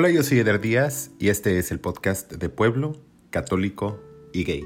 Hola, 0.00 0.10
yo 0.10 0.22
soy 0.22 0.38
Eder 0.38 0.60
Díaz 0.60 1.10
y 1.18 1.28
este 1.28 1.58
es 1.58 1.72
el 1.72 1.80
podcast 1.80 2.32
de 2.32 2.48
Pueblo, 2.48 2.94
Católico 3.30 3.98
y 4.32 4.44
Gay. 4.44 4.64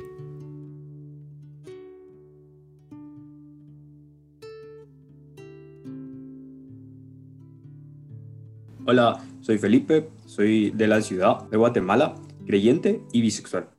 Hola, 8.85 9.25
soy 9.41 9.57
Felipe, 9.57 10.11
soy 10.27 10.71
de 10.73 10.87
la 10.87 11.01
ciudad 11.01 11.49
de 11.49 11.57
Guatemala, 11.57 12.15
creyente 12.45 13.01
y 13.11 13.23
bisexual. 13.23 13.71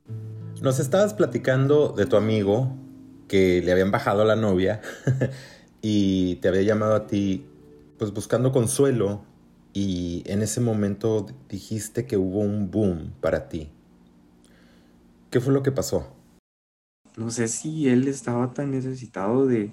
Nos 0.60 0.80
estabas 0.80 1.14
platicando 1.14 1.90
de 1.90 2.06
tu 2.06 2.16
amigo 2.16 2.76
que 3.28 3.62
le 3.62 3.70
habían 3.70 3.92
bajado 3.92 4.22
a 4.22 4.24
la 4.24 4.34
novia 4.34 4.80
y 5.82 6.34
te 6.40 6.48
había 6.48 6.62
llamado 6.62 6.96
a 6.96 7.06
ti 7.06 7.46
pues 7.96 8.12
buscando 8.12 8.50
consuelo 8.50 9.22
y 9.74 10.22
en 10.26 10.40
ese 10.40 10.60
momento 10.60 11.26
dijiste 11.48 12.06
que 12.06 12.16
hubo 12.16 12.38
un 12.38 12.70
boom 12.70 13.12
para 13.20 13.48
ti. 13.48 13.68
¿Qué 15.30 15.40
fue 15.40 15.52
lo 15.52 15.64
que 15.64 15.72
pasó? 15.72 16.14
No 17.16 17.30
sé 17.30 17.48
si 17.48 17.88
él 17.88 18.06
estaba 18.06 18.52
tan 18.54 18.70
necesitado 18.70 19.46
de 19.46 19.72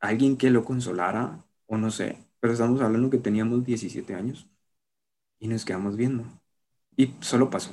alguien 0.00 0.36
que 0.38 0.50
lo 0.50 0.64
consolara 0.64 1.44
o 1.66 1.76
no 1.76 1.90
sé, 1.90 2.18
pero 2.40 2.54
estamos 2.54 2.80
hablando 2.80 3.10
que 3.10 3.18
teníamos 3.18 3.64
17 3.64 4.14
años 4.14 4.48
y 5.38 5.48
nos 5.48 5.64
quedamos 5.64 5.96
viendo. 5.96 6.24
Y 6.96 7.14
solo 7.20 7.50
pasó. 7.50 7.72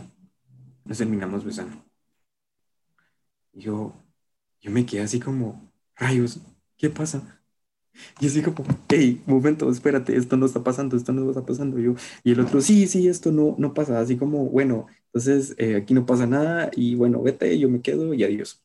Nos 0.85 0.97
terminamos 0.97 1.45
besando. 1.45 1.77
Yo, 3.53 3.93
yo 4.61 4.71
me 4.71 4.85
quedé 4.85 5.01
así 5.01 5.19
como, 5.19 5.71
rayos, 5.95 6.41
¿qué 6.77 6.89
pasa? 6.89 7.38
Y 8.19 8.27
así 8.27 8.41
como, 8.41 8.63
hey, 8.89 9.21
momento, 9.25 9.69
espérate, 9.71 10.15
esto 10.17 10.37
no 10.37 10.45
está 10.45 10.63
pasando, 10.63 10.95
esto 10.97 11.11
no 11.13 11.29
está 11.29 11.45
pasando. 11.45 11.79
Yo, 11.79 11.95
y 12.23 12.31
el 12.31 12.39
otro, 12.41 12.61
sí, 12.61 12.87
sí, 12.87 13.07
esto 13.07 13.31
no, 13.31 13.55
no 13.57 13.73
pasa. 13.73 13.99
Así 13.99 14.17
como, 14.17 14.45
bueno, 14.45 14.87
entonces 15.07 15.55
eh, 15.57 15.75
aquí 15.77 15.93
no 15.93 16.05
pasa 16.05 16.27
nada 16.27 16.71
y 16.75 16.95
bueno, 16.95 17.21
vete, 17.21 17.57
yo 17.59 17.69
me 17.69 17.81
quedo 17.81 18.13
y 18.13 18.23
adiós. 18.23 18.63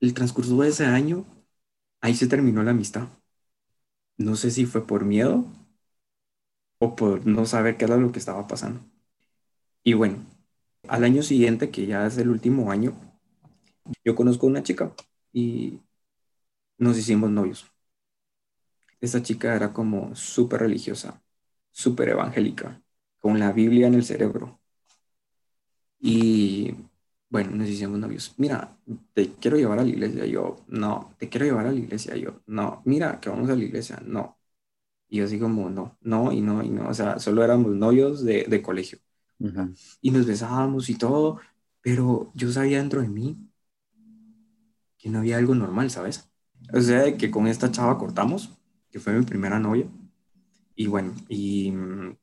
El 0.00 0.12
transcurso 0.12 0.60
de 0.60 0.68
ese 0.68 0.84
año, 0.84 1.24
ahí 2.02 2.14
se 2.14 2.26
terminó 2.28 2.62
la 2.62 2.72
amistad. 2.72 3.08
No 4.16 4.36
sé 4.36 4.50
si 4.50 4.64
fue 4.64 4.86
por 4.86 5.04
miedo 5.04 5.44
o 6.78 6.94
por 6.96 7.26
no 7.26 7.46
saber 7.46 7.78
qué 7.78 7.86
era 7.86 7.96
lo 7.96 8.12
que 8.12 8.18
estaba 8.18 8.46
pasando. 8.46 8.80
Y 9.84 9.94
bueno, 9.94 10.18
al 10.88 11.04
año 11.04 11.22
siguiente, 11.22 11.70
que 11.70 11.86
ya 11.86 12.06
es 12.06 12.18
el 12.18 12.30
último 12.30 12.70
año, 12.72 12.94
yo 14.04 14.14
conozco 14.14 14.46
a 14.46 14.50
una 14.50 14.62
chica 14.62 14.92
y 15.32 15.80
nos 16.78 16.98
hicimos 16.98 17.30
novios. 17.30 17.71
Esta 19.02 19.22
chica 19.22 19.54
era 19.54 19.74
como 19.74 20.16
súper 20.16 20.60
religiosa, 20.62 21.22
súper 21.72 22.10
evangélica, 22.10 22.82
con 23.20 23.38
la 23.38 23.52
Biblia 23.52 23.88
en 23.88 23.94
el 23.94 24.04
cerebro. 24.04 24.60
Y 26.00 26.74
bueno, 27.28 27.52
nos 27.52 27.68
hicimos 27.68 27.98
novios. 27.98 28.34
Mira, 28.38 28.76
te 29.14 29.32
quiero 29.34 29.56
llevar 29.56 29.78
a 29.78 29.82
la 29.84 29.88
iglesia. 29.88 30.26
Yo, 30.26 30.64
no, 30.68 31.14
te 31.18 31.28
quiero 31.28 31.46
llevar 31.46 31.66
a 31.66 31.72
la 31.72 31.78
iglesia. 31.78 32.16
Yo, 32.16 32.42
no, 32.46 32.82
mira, 32.84 33.20
que 33.20 33.30
vamos 33.30 33.50
a 33.50 33.56
la 33.56 33.64
iglesia. 33.64 34.02
No. 34.04 34.38
Y 35.08 35.18
yo 35.18 35.26
así 35.26 35.38
como, 35.38 35.70
no, 35.70 35.98
no, 36.02 36.32
y 36.32 36.40
no, 36.42 36.62
y 36.62 36.70
no. 36.70 36.88
O 36.88 36.94
sea, 36.94 37.18
solo 37.20 37.44
éramos 37.44 37.74
novios 37.76 38.24
de, 38.24 38.46
de 38.48 38.62
colegio. 38.62 38.98
Y 40.00 40.10
nos 40.10 40.26
besábamos 40.26 40.90
y 40.90 40.96
todo, 40.96 41.40
pero 41.80 42.30
yo 42.34 42.50
sabía 42.52 42.78
dentro 42.78 43.00
de 43.02 43.08
mí 43.08 43.38
que 44.98 45.10
no 45.10 45.18
había 45.18 45.38
algo 45.38 45.54
normal, 45.54 45.90
¿sabes? 45.90 46.30
O 46.72 46.80
sea, 46.80 47.16
que 47.16 47.30
con 47.30 47.46
esta 47.46 47.70
chava 47.70 47.98
cortamos 47.98 48.50
que 48.92 49.00
fue 49.00 49.14
mi 49.14 49.24
primera 49.24 49.58
novia. 49.58 49.86
Y 50.76 50.86
bueno, 50.86 51.14
y 51.28 51.72
mm, 51.72 52.16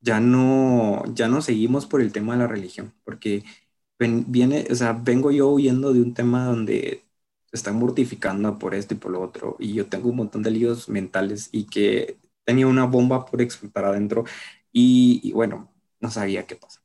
ya 0.00 0.20
no, 0.20 1.04
ya 1.14 1.28
no 1.28 1.42
seguimos 1.42 1.86
por 1.86 2.00
el 2.00 2.12
tema 2.12 2.34
de 2.34 2.40
la 2.40 2.46
religión, 2.48 2.94
porque 3.04 3.44
viene, 3.98 4.66
o 4.70 4.74
sea, 4.74 4.92
vengo 4.92 5.30
yo 5.32 5.48
huyendo 5.50 5.92
de 5.92 6.02
un 6.02 6.14
tema 6.14 6.44
donde 6.46 7.04
se 7.46 7.56
están 7.56 7.76
mortificando 7.78 8.58
por 8.58 8.74
esto 8.74 8.94
y 8.94 8.98
por 8.98 9.12
lo 9.12 9.22
otro, 9.22 9.56
y 9.58 9.74
yo 9.74 9.86
tengo 9.88 10.10
un 10.10 10.16
montón 10.16 10.42
de 10.42 10.50
líos 10.52 10.88
mentales 10.88 11.48
y 11.52 11.66
que 11.66 12.18
tenía 12.44 12.66
una 12.66 12.86
bomba 12.86 13.26
por 13.26 13.42
explotar 13.42 13.84
adentro, 13.86 14.24
y, 14.72 15.32
bueno, 15.32 15.70
no 16.00 16.10
sabía 16.10 16.46
qué 16.46 16.56
pasa. 16.56 16.80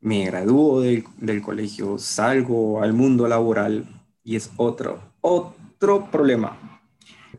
Me 0.00 0.26
gradúo 0.26 0.80
del, 0.82 1.04
del 1.18 1.40
colegio, 1.42 1.96
salgo 1.98 2.82
al 2.82 2.92
mundo 2.92 3.26
laboral 3.28 3.86
y 4.24 4.36
es 4.36 4.50
otro, 4.56 5.00
otro 5.20 6.10
problema 6.10 6.71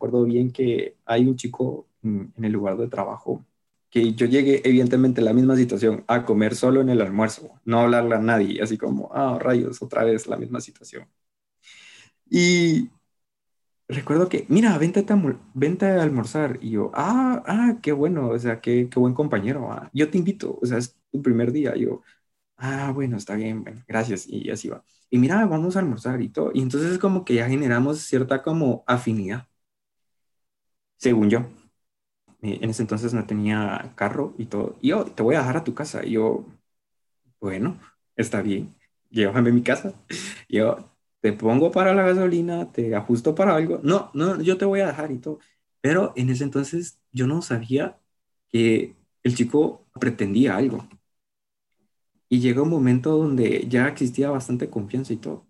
recuerdo 0.03 0.25
bien 0.25 0.51
que 0.51 0.97
hay 1.05 1.25
un 1.25 1.37
chico 1.37 1.87
en 2.03 2.33
el 2.43 2.51
lugar 2.51 2.77
de 2.77 2.87
trabajo 2.89 3.45
que 3.89 4.13
yo 4.13 4.25
llegué, 4.25 4.61
evidentemente, 4.65 5.21
en 5.21 5.25
la 5.25 5.33
misma 5.33 5.55
situación, 5.55 6.03
a 6.07 6.25
comer 6.25 6.55
solo 6.55 6.81
en 6.81 6.89
el 6.89 7.01
almuerzo, 7.01 7.51
no 7.65 7.79
hablarle 7.81 8.15
a 8.15 8.19
nadie, 8.19 8.61
así 8.61 8.77
como, 8.77 9.09
ah, 9.13 9.37
rayos, 9.39 9.81
otra 9.81 10.03
vez 10.03 10.27
la 10.27 10.37
misma 10.37 10.59
situación. 10.61 11.07
Y 12.29 12.89
recuerdo 13.87 14.29
que, 14.29 14.45
mira, 14.49 14.77
vente 14.77 15.05
a, 15.07 15.37
vente 15.53 15.85
a 15.85 16.03
almorzar. 16.03 16.59
Y 16.61 16.71
yo, 16.71 16.91
ah, 16.93 17.43
ah, 17.47 17.79
qué 17.81 17.91
bueno, 17.91 18.29
o 18.29 18.39
sea, 18.39 18.61
qué, 18.61 18.89
qué 18.89 18.99
buen 18.99 19.13
compañero. 19.13 19.71
Ah, 19.71 19.89
yo 19.93 20.09
te 20.09 20.17
invito, 20.17 20.59
o 20.61 20.65
sea, 20.65 20.77
es 20.79 20.97
tu 21.11 21.21
primer 21.21 21.51
día. 21.51 21.75
yo, 21.75 22.01
ah, 22.57 22.91
bueno, 22.93 23.17
está 23.17 23.35
bien, 23.35 23.63
bueno, 23.63 23.83
gracias. 23.87 24.27
Y 24.27 24.49
así 24.51 24.69
va. 24.69 24.83
Y 25.09 25.19
mira, 25.19 25.45
vamos 25.45 25.75
a 25.77 25.79
almorzar 25.79 26.21
y 26.21 26.29
todo. 26.29 26.51
Y 26.53 26.61
entonces 26.61 26.99
como 26.99 27.25
que 27.25 27.35
ya 27.35 27.47
generamos 27.49 27.99
cierta 28.01 28.43
como 28.43 28.83
afinidad 28.87 29.47
según 31.03 31.29
yo. 31.29 31.45
Eh, 32.41 32.59
en 32.61 32.69
ese 32.69 32.83
entonces 32.83 33.13
no 33.13 33.25
tenía 33.25 33.93
carro 33.95 34.33
y 34.37 34.45
todo. 34.47 34.77
Yo, 34.81 35.05
te 35.05 35.23
voy 35.23 35.35
a 35.35 35.39
dejar 35.39 35.57
a 35.57 35.63
tu 35.63 35.73
casa. 35.75 36.03
Yo, 36.03 36.45
bueno, 37.39 37.79
está 38.15 38.41
bien, 38.41 38.75
llévame 39.11 39.49
a 39.51 39.53
mi 39.53 39.63
casa. 39.63 39.93
Yo, 40.49 40.89
te 41.21 41.33
pongo 41.33 41.71
para 41.71 41.93
la 41.95 42.03
gasolina, 42.03 42.71
te 42.71 42.95
ajusto 42.95 43.35
para 43.35 43.55
algo. 43.55 43.79
No, 43.83 44.11
no, 44.13 44.41
yo 44.41 44.57
te 44.57 44.65
voy 44.65 44.81
a 44.81 44.87
dejar 44.87 45.11
y 45.11 45.19
todo. 45.19 45.39
Pero 45.81 46.13
en 46.15 46.29
ese 46.29 46.43
entonces 46.45 46.99
yo 47.11 47.27
no 47.27 47.41
sabía 47.41 47.99
que 48.49 48.95
el 49.23 49.35
chico 49.35 49.85
pretendía 49.99 50.57
algo. 50.57 50.87
Y 52.29 52.39
llegó 52.41 52.63
un 52.63 52.69
momento 52.69 53.17
donde 53.17 53.65
ya 53.69 53.87
existía 53.87 54.29
bastante 54.29 54.69
confianza 54.69 55.13
y 55.13 55.17
todo. 55.17 55.45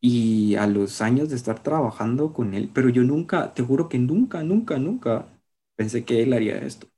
Y 0.00 0.56
a 0.56 0.66
los 0.66 1.00
años 1.02 1.28
de 1.30 1.36
estar 1.36 1.62
trabajando 1.62 2.32
con 2.32 2.54
él, 2.54 2.70
pero 2.74 2.88
yo 2.88 3.02
nunca, 3.02 3.54
te 3.54 3.62
juro 3.62 3.88
que 3.88 3.98
nunca, 3.98 4.42
nunca, 4.42 4.78
nunca 4.78 5.26
pensé 5.76 6.04
que 6.04 6.22
él 6.22 6.32
haría 6.32 6.58
esto. 6.58 6.88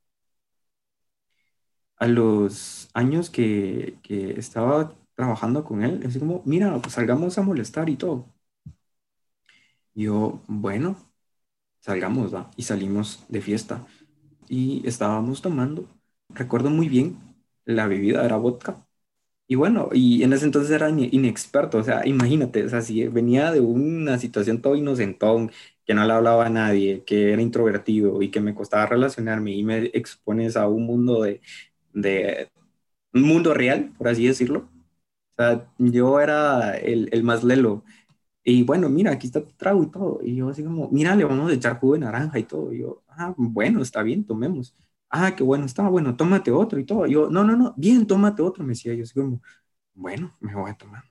A 1.97 2.07
los 2.07 2.89
años 2.93 3.29
que, 3.29 3.97
que 4.03 4.31
estaba 4.39 4.93
trabajando 5.15 5.63
con 5.63 5.83
él, 5.83 6.03
así 6.05 6.19
como, 6.19 6.41
mira, 6.45 6.77
pues 6.81 6.93
salgamos 6.95 7.37
a 7.37 7.41
molestar 7.43 7.89
y 7.89 7.95
todo. 7.97 8.27
Yo, 9.95 10.41
bueno, 10.47 10.95
salgamos. 11.81 12.33
Y 12.57 12.63
salimos 12.63 13.25
de 13.29 13.41
fiesta. 13.41 13.85
Y 14.49 14.87
estábamos 14.87 15.41
tomando. 15.43 15.87
Recuerdo 16.29 16.69
muy 16.71 16.89
bien, 16.89 17.19
la 17.65 17.87
bebida 17.87 18.25
era 18.25 18.37
vodka. 18.37 18.85
Y 19.47 19.55
bueno, 19.55 19.89
y 19.93 20.23
en 20.23 20.33
ese 20.33 20.45
entonces 20.45 20.71
era 20.71 20.89
inexperto, 20.89 21.77
o 21.77 21.83
sea, 21.83 22.05
imagínate, 22.07 22.63
o 22.65 22.69
sea, 22.69 22.81
si 22.81 23.07
venía 23.09 23.51
de 23.51 23.59
una 23.59 24.17
situación 24.17 24.61
todo 24.61 24.75
inocentón, 24.75 25.51
que 25.85 25.93
no 25.93 26.05
le 26.05 26.13
hablaba 26.13 26.45
a 26.45 26.49
nadie, 26.49 27.03
que 27.05 27.33
era 27.33 27.41
introvertido 27.41 28.21
y 28.21 28.31
que 28.31 28.39
me 28.41 28.55
costaba 28.55 28.85
relacionarme 28.85 29.51
y 29.53 29.63
me 29.63 29.77
expones 29.93 30.55
a 30.55 30.67
un 30.69 30.85
mundo 30.85 31.21
de, 31.23 31.41
de 31.93 32.49
un 33.13 33.23
mundo 33.23 33.53
real, 33.53 33.93
por 33.97 34.09
así 34.09 34.27
decirlo. 34.27 34.69
O 35.33 35.43
sea, 35.43 35.67
yo 35.79 36.19
era 36.19 36.77
el, 36.77 37.09
el 37.11 37.23
más 37.23 37.43
lelo. 37.43 37.83
Y 38.43 38.63
bueno, 38.63 38.89
mira, 38.89 39.11
aquí 39.11 39.27
está 39.27 39.43
tu 39.45 39.53
trago 39.53 39.83
y 39.83 39.91
todo. 39.91 40.19
Y 40.23 40.35
yo 40.37 40.49
así 40.49 40.63
como, 40.63 40.89
mira, 40.91 41.15
le 41.15 41.25
vamos 41.25 41.51
a 41.51 41.55
echar 41.55 41.79
jugo 41.79 41.93
de 41.95 41.99
naranja 42.01 42.39
y 42.39 42.43
todo. 42.43 42.73
Y 42.73 42.79
yo, 42.81 43.03
ah, 43.09 43.33
bueno, 43.37 43.81
está 43.81 44.03
bien, 44.03 44.25
tomemos 44.25 44.75
ah, 45.13 45.35
qué 45.35 45.43
bueno, 45.43 45.65
está 45.65 45.87
bueno, 45.89 46.17
tómate 46.17 46.51
otro 46.51 46.79
y 46.79 46.85
todo. 46.85 47.05
Yo, 47.07 47.29
no, 47.29 47.43
no, 47.43 47.55
no, 47.55 47.73
bien, 47.77 48.07
tómate 48.07 48.41
otro, 48.41 48.63
me 48.63 48.71
decía 48.71 48.93
yo, 48.95 49.03
así 49.03 49.13
como, 49.13 49.41
bueno, 49.95 50.35
me 50.41 50.55
voy 50.55 50.71
a 50.71 50.75
tomar. 50.77 51.03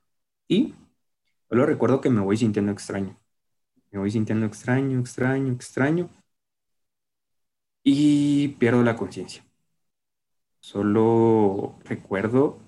Y 0.49 0.71
yo 0.71 1.57
lo 1.57 1.67
recuerdo 1.67 2.01
que 2.01 2.11
me 2.11 2.21
voy 2.23 2.37
sintiendo 2.37 2.73
extraño. 2.73 3.19
Me 3.93 4.01
voy 4.01 4.11
sintiendo 4.11 4.47
extraño, 4.47 5.01
extraño, 5.01 5.53
extraño. 5.55 6.11
Y 7.85 8.49
pierdo 8.59 8.83
la 8.83 8.97
conciencia. 8.97 9.45
Solo 10.61 11.79
recuerdo 11.85 12.59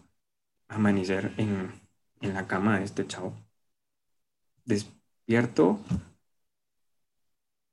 amanecer 0.68 1.32
en, 1.38 1.72
en 2.20 2.34
la 2.34 2.46
cama 2.46 2.78
de 2.78 2.84
este 2.84 3.06
chavo. 3.06 3.34
Despierto 4.66 5.78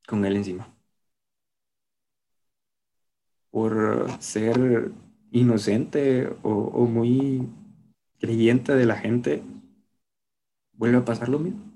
con 0.08 0.24
él 0.26 0.36
encima 0.36 0.68
por 3.52 4.10
ser 4.20 4.92
inocente 5.32 6.30
o, 6.44 6.86
muy 6.88 7.48
creyente 8.20 8.76
de 8.76 8.86
la 8.86 8.96
gente, 8.98 9.44
vuelve 10.74 10.98
a 10.98 11.06
pasar 11.06 11.30
lo 11.30 11.40
mismo. 11.40 11.72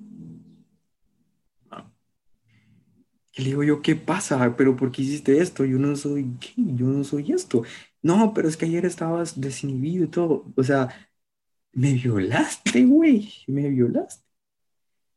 que 3.36 3.42
le 3.44 3.50
digo 3.50 3.64
yo, 3.64 3.82
¿qué 3.82 3.96
pasa? 3.98 4.56
¿Pero 4.58 4.78
por 4.78 4.92
qué 4.92 5.02
hiciste 5.02 5.40
esto? 5.40 5.66
Yo 5.66 5.78
no 5.78 5.96
soy 5.98 6.24
gay, 6.40 6.76
yo 6.78 6.88
no 6.88 7.04
soy 7.04 7.34
esto. 7.34 7.64
No, 8.02 8.34
pero 8.34 8.48
es 8.48 8.56
que 8.56 8.66
ayer 8.66 8.86
estabas 8.86 9.40
desinhibido 9.42 10.06
y 10.06 10.08
todo. 10.08 10.46
O 10.56 10.64
sea, 10.64 10.90
me 11.74 11.94
violaste, 11.94 12.86
güey, 12.86 13.34
me 13.48 13.70
violaste. 13.70 14.24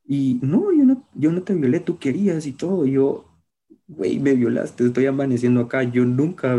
Y 0.05 0.40
no, 0.43 0.72
yo 0.72 0.84
no, 0.84 1.08
yo 1.14 1.32
no 1.32 1.43
te 1.43 1.55
violé, 1.55 1.81
tú 1.81 1.99
querías 1.99 2.46
y 2.46 2.52
todo. 2.52 2.87
yo, 2.87 3.27
güey, 3.88 4.20
me 4.20 4.35
violaste, 4.35 4.87
estoy 4.87 5.06
amaneciendo 5.06 5.62
acá. 5.62 5.85
Yo 5.85 6.05
nunca, 6.06 6.56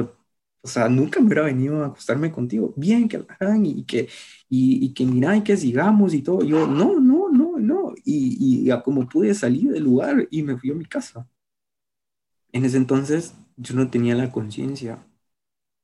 o 0.63 0.67
sea, 0.69 0.89
nunca 0.89 1.21
me 1.21 1.27
hubiera 1.27 1.43
venido 1.43 1.83
a 1.83 1.87
acostarme 1.87 2.31
contigo. 2.31 2.73
Bien, 2.77 3.09
que 3.09 3.25
hagan 3.39 3.65
y 3.67 3.85
que, 3.85 4.09
y, 4.49 4.85
y 4.85 4.93
que 4.95 5.05
mira, 5.05 5.37
y 5.37 5.43
que 5.43 5.57
sigamos 5.57 6.13
y 6.15 6.23
todo. 6.23 6.43
Yo, 6.43 6.67
no, 6.67 6.99
no, 7.01 7.29
no, 7.29 7.59
no. 7.59 7.93
Y, 8.05 8.69
y 8.69 8.81
como 8.83 9.09
pude 9.09 9.33
salir 9.35 9.71
del 9.71 9.85
lugar 9.85 10.27
y 10.31 10.43
me 10.43 10.57
fui 10.57 10.71
a 10.71 10.75
mi 10.75 10.85
casa. 10.85 11.27
En 12.51 12.63
ese 12.63 12.77
entonces 12.77 13.33
yo 13.57 13.73
no 13.75 13.89
tenía 13.89 14.13
la 14.13 14.31
conciencia 14.31 15.03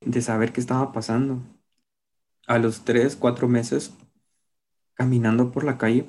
de 0.02 0.22
saber 0.22 0.54
qué 0.54 0.62
estaba 0.62 0.94
pasando. 0.94 1.42
A 2.48 2.58
los 2.58 2.84
tres, 2.86 3.16
cuatro 3.16 3.48
meses, 3.48 3.94
caminando 4.96 5.52
por 5.52 5.64
la 5.64 5.78
calle, 5.78 6.06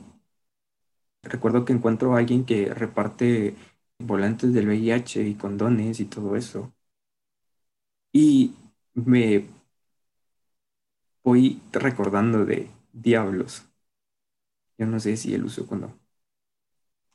recuerdo 1.22 1.64
que 1.64 1.72
encuentro 1.72 2.14
a 2.14 2.18
alguien 2.18 2.44
que 2.44 2.72
reparte 2.74 3.54
volantes 3.98 4.52
del 4.52 4.68
VIH 4.68 5.22
y 5.28 5.34
condones 5.34 6.00
y 6.00 6.06
todo 6.06 6.36
eso. 6.36 6.72
Y 8.12 8.54
me 8.94 9.46
voy 11.22 11.60
recordando 11.72 12.44
de 12.44 12.70
diablos. 12.92 13.66
Yo 14.78 14.86
no 14.86 15.00
sé 15.00 15.16
si 15.16 15.34
él 15.34 15.44
usó 15.44 15.66
condón. 15.66 15.94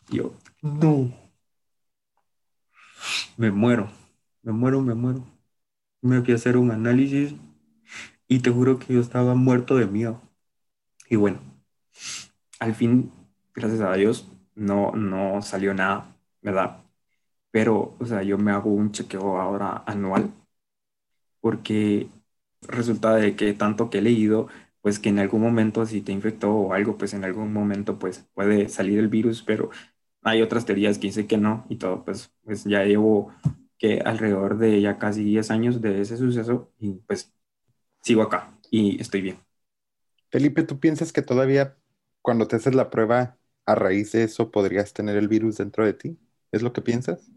Yo, 0.09 0.33
no. 0.61 1.11
Me 3.37 3.51
muero, 3.51 3.89
me 4.43 4.51
muero, 4.51 4.81
me 4.81 4.93
muero. 4.93 5.25
Me 6.01 6.21
fui 6.21 6.33
a 6.33 6.35
hacer 6.35 6.57
un 6.57 6.71
análisis 6.71 7.35
y 8.27 8.39
te 8.39 8.51
juro 8.51 8.79
que 8.79 8.93
yo 8.93 9.01
estaba 9.01 9.35
muerto 9.35 9.75
de 9.75 9.87
miedo. 9.87 10.21
Y 11.09 11.15
bueno, 11.15 11.39
al 12.59 12.75
fin, 12.75 13.11
gracias 13.53 13.81
a 13.81 13.93
Dios, 13.93 14.27
no, 14.55 14.91
no 14.93 15.41
salió 15.41 15.73
nada, 15.73 16.10
¿verdad? 16.41 16.83
Pero, 17.51 17.95
o 17.99 18.05
sea, 18.05 18.23
yo 18.23 18.37
me 18.37 18.51
hago 18.51 18.71
un 18.71 18.91
chequeo 18.93 19.39
ahora 19.41 19.83
anual 19.87 20.33
porque 21.39 22.09
resulta 22.61 23.15
de 23.15 23.35
que 23.35 23.53
tanto 23.53 23.89
que 23.89 23.99
he 23.99 24.01
leído, 24.01 24.47
pues 24.81 24.99
que 24.99 25.09
en 25.09 25.19
algún 25.19 25.41
momento 25.41 25.85
si 25.85 26.01
te 26.01 26.11
infectó 26.11 26.51
o 26.53 26.73
algo, 26.73 26.97
pues 26.97 27.13
en 27.13 27.23
algún 27.23 27.53
momento 27.53 27.99
pues 27.99 28.27
puede 28.33 28.69
salir 28.69 28.99
el 28.99 29.07
virus, 29.09 29.43
pero 29.43 29.69
hay 30.23 30.41
otras 30.41 30.65
teorías 30.65 30.97
que 30.99 31.07
dicen 31.07 31.27
que 31.27 31.37
no 31.37 31.65
y 31.69 31.77
todo, 31.77 32.03
pues, 32.05 32.31
pues 32.43 32.63
ya 32.65 32.83
llevo 32.85 33.33
que 33.77 34.01
alrededor 34.05 34.57
de 34.57 34.79
ya 34.81 34.99
casi 34.99 35.23
10 35.23 35.49
años 35.51 35.81
de 35.81 36.01
ese 36.01 36.17
suceso 36.17 36.71
y 36.79 36.93
pues 37.07 37.33
sigo 38.03 38.23
acá 38.23 38.57
y 38.71 39.01
estoy 39.01 39.21
bien. 39.21 39.39
Felipe, 40.31 40.63
¿tú 40.63 40.79
piensas 40.79 41.13
que 41.13 41.21
todavía 41.21 41.77
cuando 42.21 42.47
te 42.47 42.55
haces 42.55 42.73
la 42.75 42.89
prueba 42.89 43.37
a 43.65 43.75
raíz 43.75 44.11
de 44.13 44.23
eso 44.23 44.51
podrías 44.51 44.93
tener 44.93 45.15
el 45.17 45.27
virus 45.27 45.57
dentro 45.57 45.85
de 45.85 45.93
ti? 45.93 46.17
¿Es 46.51 46.61
lo 46.61 46.73
que 46.73 46.81
piensas? 46.81 47.31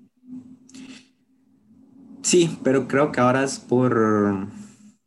Sí, 2.22 2.58
pero 2.64 2.88
creo 2.88 3.12
que 3.12 3.20
ahora 3.20 3.44
es 3.44 3.58
por 3.58 4.48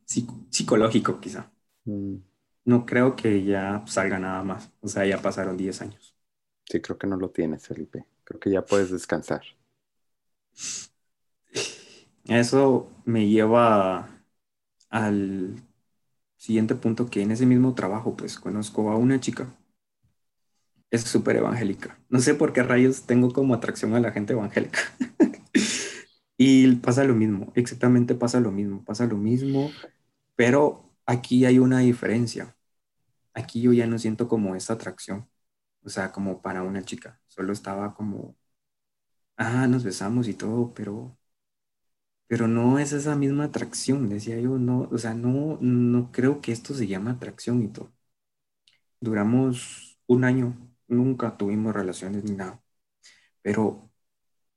psicológico 0.05 1.19
quizá. 1.19 1.51
Mm. 1.85 2.17
No 2.65 2.85
creo 2.85 3.15
que 3.15 3.43
ya 3.43 3.83
salga 3.87 4.19
nada 4.19 4.43
más. 4.43 4.71
O 4.81 4.87
sea, 4.87 5.05
ya 5.05 5.21
pasaron 5.21 5.57
10 5.57 5.81
años. 5.81 6.15
Sí, 6.65 6.81
creo 6.81 6.97
que 6.97 7.07
no 7.07 7.17
lo 7.17 7.29
tienes, 7.29 7.65
Felipe. 7.65 8.05
Creo 8.23 8.39
que 8.39 8.51
ya 8.51 8.63
puedes 8.63 8.91
descansar. 8.91 9.41
Eso 12.25 12.91
me 13.05 13.27
lleva 13.27 14.09
al 14.89 15.55
siguiente 16.37 16.75
punto 16.75 17.09
que 17.09 17.21
en 17.21 17.31
ese 17.31 17.45
mismo 17.45 17.73
trabajo 17.73 18.17
pues 18.17 18.37
conozco 18.37 18.91
a 18.91 18.97
una 18.97 19.19
chica. 19.19 19.47
Es 20.91 21.01
súper 21.01 21.37
evangélica. 21.37 21.99
No 22.09 22.19
sé 22.21 22.33
por 22.33 22.53
qué 22.53 22.63
rayos 22.63 23.03
tengo 23.05 23.31
como 23.33 23.53
atracción 23.53 23.93
a 23.95 23.99
la 23.99 24.11
gente 24.11 24.33
evangélica. 24.33 24.79
y 26.37 26.75
pasa 26.77 27.03
lo 27.03 27.15
mismo, 27.15 27.51
exactamente 27.55 28.15
pasa 28.15 28.39
lo 28.39 28.51
mismo, 28.51 28.83
pasa 28.85 29.05
lo 29.07 29.17
mismo, 29.17 29.71
pero 30.35 30.93
aquí 31.05 31.45
hay 31.45 31.59
una 31.59 31.79
diferencia. 31.79 32.55
Aquí 33.33 33.61
yo 33.61 33.73
ya 33.73 33.87
no 33.87 33.99
siento 33.99 34.27
como 34.29 34.55
esa 34.55 34.73
atracción, 34.75 35.29
o 35.83 35.89
sea, 35.89 36.11
como 36.13 36.41
para 36.41 36.63
una 36.63 36.83
chica. 36.85 37.21
Solo 37.27 37.53
estaba 37.53 37.95
como, 37.95 38.35
ah, 39.37 39.67
nos 39.67 39.83
besamos 39.83 40.27
y 40.27 40.33
todo, 40.35 40.73
pero 40.73 41.17
pero 42.27 42.47
no 42.47 42.79
es 42.79 42.93
esa 42.93 43.15
misma 43.15 43.45
atracción, 43.45 44.09
decía 44.09 44.39
yo, 44.39 44.57
no, 44.59 44.81
o 44.91 44.97
sea, 44.97 45.13
no, 45.13 45.57
no 45.61 46.11
creo 46.11 46.41
que 46.41 46.51
esto 46.51 46.73
se 46.73 46.87
llama 46.87 47.11
atracción 47.11 47.61
y 47.63 47.69
todo. 47.69 47.93
Duramos 48.99 49.99
un 50.07 50.23
año, 50.23 50.55
nunca 50.87 51.37
tuvimos 51.37 51.73
relaciones 51.75 52.23
ni 52.23 52.31
nada, 52.35 52.61
pero, 53.41 53.91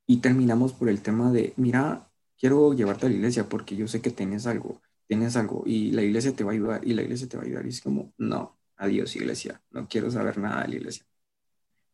y 0.07 0.21
terminamos 0.21 0.73
por 0.73 0.89
el 0.89 1.01
tema 1.01 1.31
de, 1.31 1.53
mira, 1.57 2.09
quiero 2.37 2.73
llevarte 2.73 3.07
a 3.07 3.09
la 3.09 3.15
iglesia 3.15 3.49
porque 3.49 3.75
yo 3.75 3.87
sé 3.87 4.01
que 4.01 4.11
tienes 4.11 4.47
algo, 4.47 4.81
tienes 5.07 5.35
algo, 5.37 5.63
y 5.65 5.91
la 5.91 6.03
iglesia 6.03 6.35
te 6.35 6.43
va 6.43 6.51
a 6.51 6.53
ayudar, 6.55 6.87
y 6.87 6.93
la 6.93 7.03
iglesia 7.03 7.27
te 7.29 7.37
va 7.37 7.43
a 7.43 7.45
ayudar, 7.47 7.65
y 7.65 7.69
es 7.69 7.81
como, 7.81 8.13
no, 8.17 8.59
adiós 8.77 9.15
iglesia, 9.15 9.61
no 9.71 9.87
quiero 9.87 10.11
saber 10.11 10.37
nada 10.37 10.63
de 10.63 10.69
la 10.69 10.75
iglesia. 10.77 11.05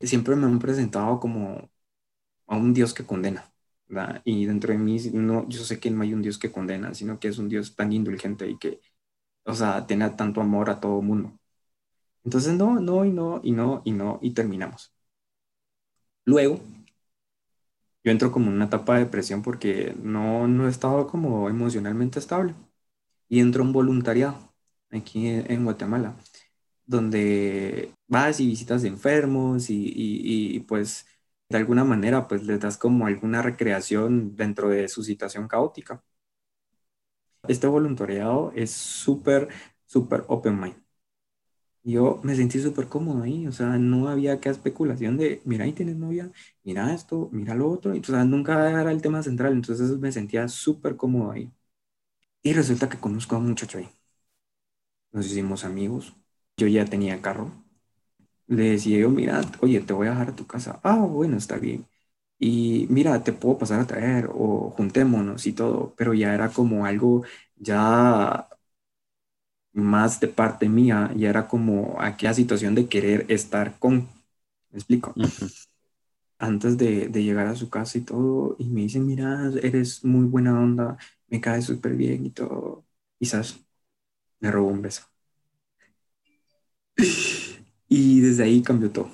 Siempre 0.02 0.36
me 0.36 0.46
han 0.48 0.60
presentado 0.60 1.20
como 1.20 1.70
a 2.48 2.58
un 2.58 2.74
Dios 2.74 2.94
que 2.94 3.06
condena 3.06 3.52
y 4.26 4.46
dentro 4.46 4.74
de 4.74 4.80
mí, 4.80 4.98
no, 5.14 5.48
yo 5.50 5.64
sé 5.64 5.80
que 5.80 5.92
no 5.92 6.02
hay 6.04 6.14
un 6.14 6.22
Dios 6.22 6.38
que 6.38 6.52
condena, 6.52 6.94
sino 6.94 7.20
que 7.20 7.30
es 7.30 7.38
un 7.38 7.50
Dios 7.50 7.76
tan 7.76 7.94
indulgente 7.94 8.50
y 8.50 8.58
que, 8.58 8.82
o 9.46 9.54
sea, 9.56 9.88
tiene 9.88 10.10
tanto 10.12 10.42
amor 10.42 10.70
a 10.70 10.80
todo 10.80 11.02
mundo. 11.02 11.37
Entonces, 12.28 12.56
no, 12.56 12.82
no, 12.82 13.06
y 13.06 13.12
no, 13.12 13.40
y 13.42 13.52
no, 13.54 13.82
y 13.86 13.92
no, 13.94 14.20
y 14.22 14.32
terminamos. 14.32 14.92
Luego, 16.26 16.60
yo 18.04 18.12
entro 18.12 18.32
como 18.32 18.48
en 18.48 18.56
una 18.56 18.66
etapa 18.66 18.96
de 18.96 19.06
depresión 19.06 19.42
porque 19.42 19.96
no, 20.02 20.48
no 20.48 20.68
he 20.68 20.70
estado 20.70 21.08
como 21.08 21.50
emocionalmente 21.50 22.20
estable. 22.20 22.54
Y 23.30 23.40
entro 23.42 23.64
en 23.64 23.74
voluntariado 23.74 24.54
aquí 24.92 25.28
en, 25.28 25.66
Guatemala, 25.66 26.18
donde 26.86 27.94
vas 28.08 28.40
y 28.42 28.48
visitas 28.48 28.84
de 28.84 28.90
enfermos 28.90 29.70
y, 29.70 29.76
y, 29.88 30.58
y 30.58 30.60
pues 30.62 31.08
de 31.50 31.58
alguna 31.58 31.84
manera 31.86 32.28
pues 32.28 32.44
les 32.46 32.60
das 32.60 32.78
como 32.78 33.08
alguna 33.08 33.42
recreación 33.44 34.36
dentro 34.36 34.70
de 34.70 34.90
su 34.90 35.04
situación 35.04 35.48
caótica. 35.48 36.04
Este 37.48 37.68
voluntariado 37.68 38.52
es 38.56 38.72
súper, 38.72 39.50
súper 39.86 40.24
open 40.28 40.60
mind. 40.60 40.87
Yo 41.90 42.20
me 42.24 42.36
sentí 42.36 42.60
súper 42.60 42.88
cómodo 42.90 43.24
ahí, 43.24 43.48
o 43.48 43.52
sea, 43.54 43.78
no 43.78 44.10
había 44.10 44.40
que 44.42 44.50
especulación 44.50 45.16
de, 45.18 45.42
mira, 45.46 45.64
ahí 45.64 45.72
tienes 45.74 45.96
novia, 45.96 46.30
mira 46.64 46.94
esto, 46.94 47.30
mira 47.32 47.56
lo 47.56 47.70
otro, 47.72 47.96
y, 47.96 48.00
o 48.00 48.04
sea, 48.04 48.26
nunca 48.26 48.70
era 48.70 48.92
el 48.92 49.02
tema 49.02 49.24
central, 49.24 49.54
entonces 49.54 49.98
me 49.98 50.12
sentía 50.12 50.48
súper 50.50 50.98
cómodo 50.98 51.32
ahí. 51.32 51.50
Y 52.44 52.54
resulta 52.54 52.90
que 52.90 53.00
conozco 53.00 53.36
a 53.36 53.40
un 53.40 53.50
muchacho 53.50 53.78
ahí. 53.80 53.90
Nos 55.12 55.26
hicimos 55.28 55.64
amigos, 55.66 56.16
yo 56.58 56.68
ya 56.68 56.86
tenía 56.86 57.22
carro, 57.22 57.52
le 58.48 58.72
decía 58.72 59.00
yo, 59.00 59.10
mira, 59.10 59.42
oye, 59.62 59.82
te 59.82 59.94
voy 59.94 60.08
a 60.08 60.12
dejar 60.12 60.30
a 60.32 60.36
tu 60.38 60.48
casa. 60.48 60.80
Ah, 60.84 60.98
bueno, 60.98 61.38
está 61.38 61.58
bien. 61.58 61.88
Y 62.40 62.88
mira, 62.90 63.24
te 63.24 63.34
puedo 63.34 63.58
pasar 63.60 63.80
a 63.82 63.88
traer 63.88 64.30
o 64.34 64.72
juntémonos 64.72 65.48
y 65.48 65.54
todo, 65.54 65.96
pero 65.98 66.14
ya 66.14 66.34
era 66.36 66.50
como 66.52 66.86
algo 66.86 67.24
ya 67.58 68.50
más 69.78 70.20
de 70.20 70.28
parte 70.28 70.70
mía, 70.70 71.12
ya 71.16 71.30
era 71.30 71.48
como 71.48 71.98
aquella 72.02 72.34
situación 72.34 72.76
de 72.76 72.88
querer 72.88 73.26
estar 73.30 73.78
con. 73.80 74.08
¿Me 74.72 74.80
explico? 74.80 75.14
Antes 76.40 76.78
de, 76.78 77.08
de, 77.10 77.24
llegar 77.24 77.48
a 77.48 77.56
su 77.56 77.70
casa 77.70 77.98
y 77.98 78.02
todo, 78.02 78.56
y 78.60 78.66
me 78.66 78.82
dicen, 78.82 79.06
mira, 79.06 79.52
eres 79.62 80.04
muy 80.06 80.26
buena 80.26 80.60
onda, 80.60 80.98
me 81.28 81.42
caes 81.42 81.66
súper 81.66 81.96
bien 81.96 82.26
y 82.26 82.30
todo. 82.32 82.86
Quizás 83.20 83.60
me 84.40 84.52
robó 84.52 84.70
un 84.70 84.82
beso. 84.82 85.04
Y 87.90 88.20
desde 88.20 88.44
ahí 88.44 88.62
cambió 88.62 88.92
todo. 88.92 89.10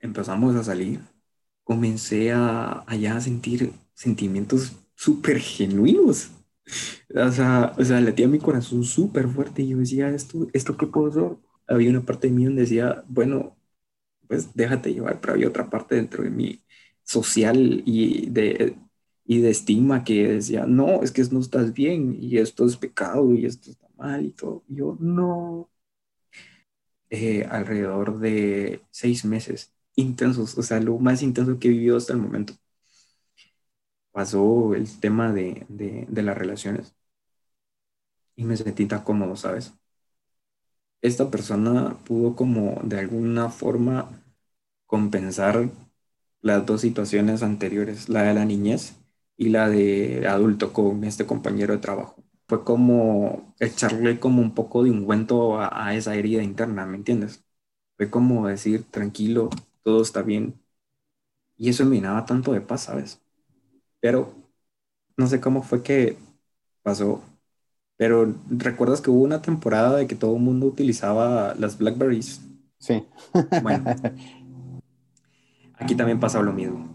Empezamos 0.00 0.54
a 0.56 0.64
salir, 0.64 1.00
comencé 1.64 2.32
a, 2.32 2.84
allá 2.86 3.16
a 3.16 3.20
sentir 3.20 3.72
sentimientos 3.94 4.72
súper 4.94 5.38
genuinos. 5.38 6.30
O 7.14 7.30
sea, 7.32 7.74
o 7.78 7.84
sea, 7.84 8.00
latía 8.00 8.28
mi 8.28 8.38
corazón 8.38 8.84
súper 8.84 9.28
fuerte 9.28 9.62
y 9.62 9.68
yo 9.70 9.78
decía, 9.78 10.08
¿esto, 10.10 10.46
¿esto 10.52 10.76
qué 10.76 10.86
puedo 10.86 11.08
hacer? 11.10 11.38
Había 11.66 11.90
una 11.90 12.04
parte 12.04 12.28
de 12.28 12.34
mí 12.34 12.44
donde 12.44 12.62
decía, 12.62 13.04
bueno, 13.08 13.56
pues 14.28 14.54
déjate 14.54 14.92
llevar, 14.94 15.20
pero 15.20 15.34
había 15.34 15.48
otra 15.48 15.70
parte 15.70 15.96
dentro 15.96 16.24
de 16.24 16.30
mí 16.30 16.62
social 17.04 17.82
y 17.86 18.30
de, 18.30 18.78
y 19.26 19.40
de 19.40 19.50
estigma 19.50 20.04
que 20.04 20.28
decía, 20.28 20.66
no, 20.66 21.02
es 21.02 21.12
que 21.12 21.22
no 21.32 21.40
estás 21.40 21.72
bien 21.74 22.16
y 22.20 22.38
esto 22.38 22.66
es 22.66 22.76
pecado 22.76 23.34
y 23.34 23.46
esto 23.46 23.70
está 23.70 23.88
mal 23.96 24.24
y 24.26 24.32
todo. 24.32 24.64
Y 24.68 24.76
yo, 24.76 24.96
no, 25.00 25.70
eh, 27.10 27.44
alrededor 27.50 28.18
de 28.20 28.82
seis 28.90 29.24
meses 29.24 29.74
intensos, 29.96 30.56
o 30.58 30.62
sea, 30.62 30.80
lo 30.80 30.98
más 30.98 31.22
intenso 31.22 31.58
que 31.58 31.68
he 31.68 31.70
vivido 31.72 31.96
hasta 31.96 32.12
el 32.12 32.20
momento. 32.20 32.54
Pasó 34.18 34.74
el 34.74 34.98
tema 34.98 35.32
de, 35.32 35.64
de 35.68 36.22
las 36.24 36.36
relaciones 36.36 36.92
y 38.36 38.44
me 38.44 38.56
sentí 38.56 38.86
tan 38.86 39.02
cómodo, 39.04 39.36
¿sabes? 39.36 39.74
Esta 41.02 41.30
persona 41.30 41.96
pudo 42.04 42.34
como 42.36 42.80
de 42.84 42.98
alguna 42.98 43.50
forma 43.50 44.10
compensar 44.86 45.70
las 46.42 46.66
dos 46.66 46.82
situaciones 46.82 47.42
anteriores, 47.42 48.08
la 48.08 48.24
de 48.24 48.34
la 48.34 48.44
niñez 48.44 48.96
y 49.36 49.50
la 49.50 49.68
de 49.68 50.26
adulto 50.28 50.72
con 50.72 51.04
este 51.04 51.26
compañero 51.26 51.74
de 51.74 51.80
trabajo. 51.80 52.24
Fue 52.48 52.64
como 52.64 53.54
echarle 53.60 54.20
como 54.20 54.42
un 54.42 54.54
poco 54.54 54.84
de 54.84 54.90
ungüento 54.92 55.60
a, 55.60 55.94
esa 55.94 56.16
herida 56.16 56.42
interna, 56.42 56.86
¿me 56.86 56.96
entiendes? 56.98 57.44
Fue 57.96 58.10
como 58.10 58.48
decir, 58.48 58.84
tranquilo, 58.90 59.50
todo 59.84 60.02
está 60.02 60.22
bien. 60.22 60.60
Y 61.58 61.68
eso 61.68 61.84
me 61.84 61.96
llenaba 61.96 62.24
tanto 62.24 62.52
de 62.52 62.60
paz, 62.62 62.84
¿sabes? 62.84 63.20
Pero 64.00 64.34
no 65.16 65.26
sé 65.26 65.40
cómo 65.40 65.62
fue 65.62 65.82
que 65.82 66.16
pasó. 66.82 67.22
Pero 67.96 68.34
¿recuerdas 68.48 69.00
que 69.00 69.10
hubo 69.10 69.22
una 69.22 69.42
temporada 69.42 69.96
de 69.96 70.06
que 70.06 70.14
todo 70.14 70.36
el 70.36 70.42
mundo 70.42 70.66
utilizaba 70.66 71.54
las 71.56 71.78
Blackberries? 71.78 72.40
Sí. 72.78 73.04
Bueno, 73.62 73.84
aquí 75.74 75.96
también 75.96 76.20
pasaba 76.20 76.44
lo 76.44 76.52
mismo. 76.52 76.88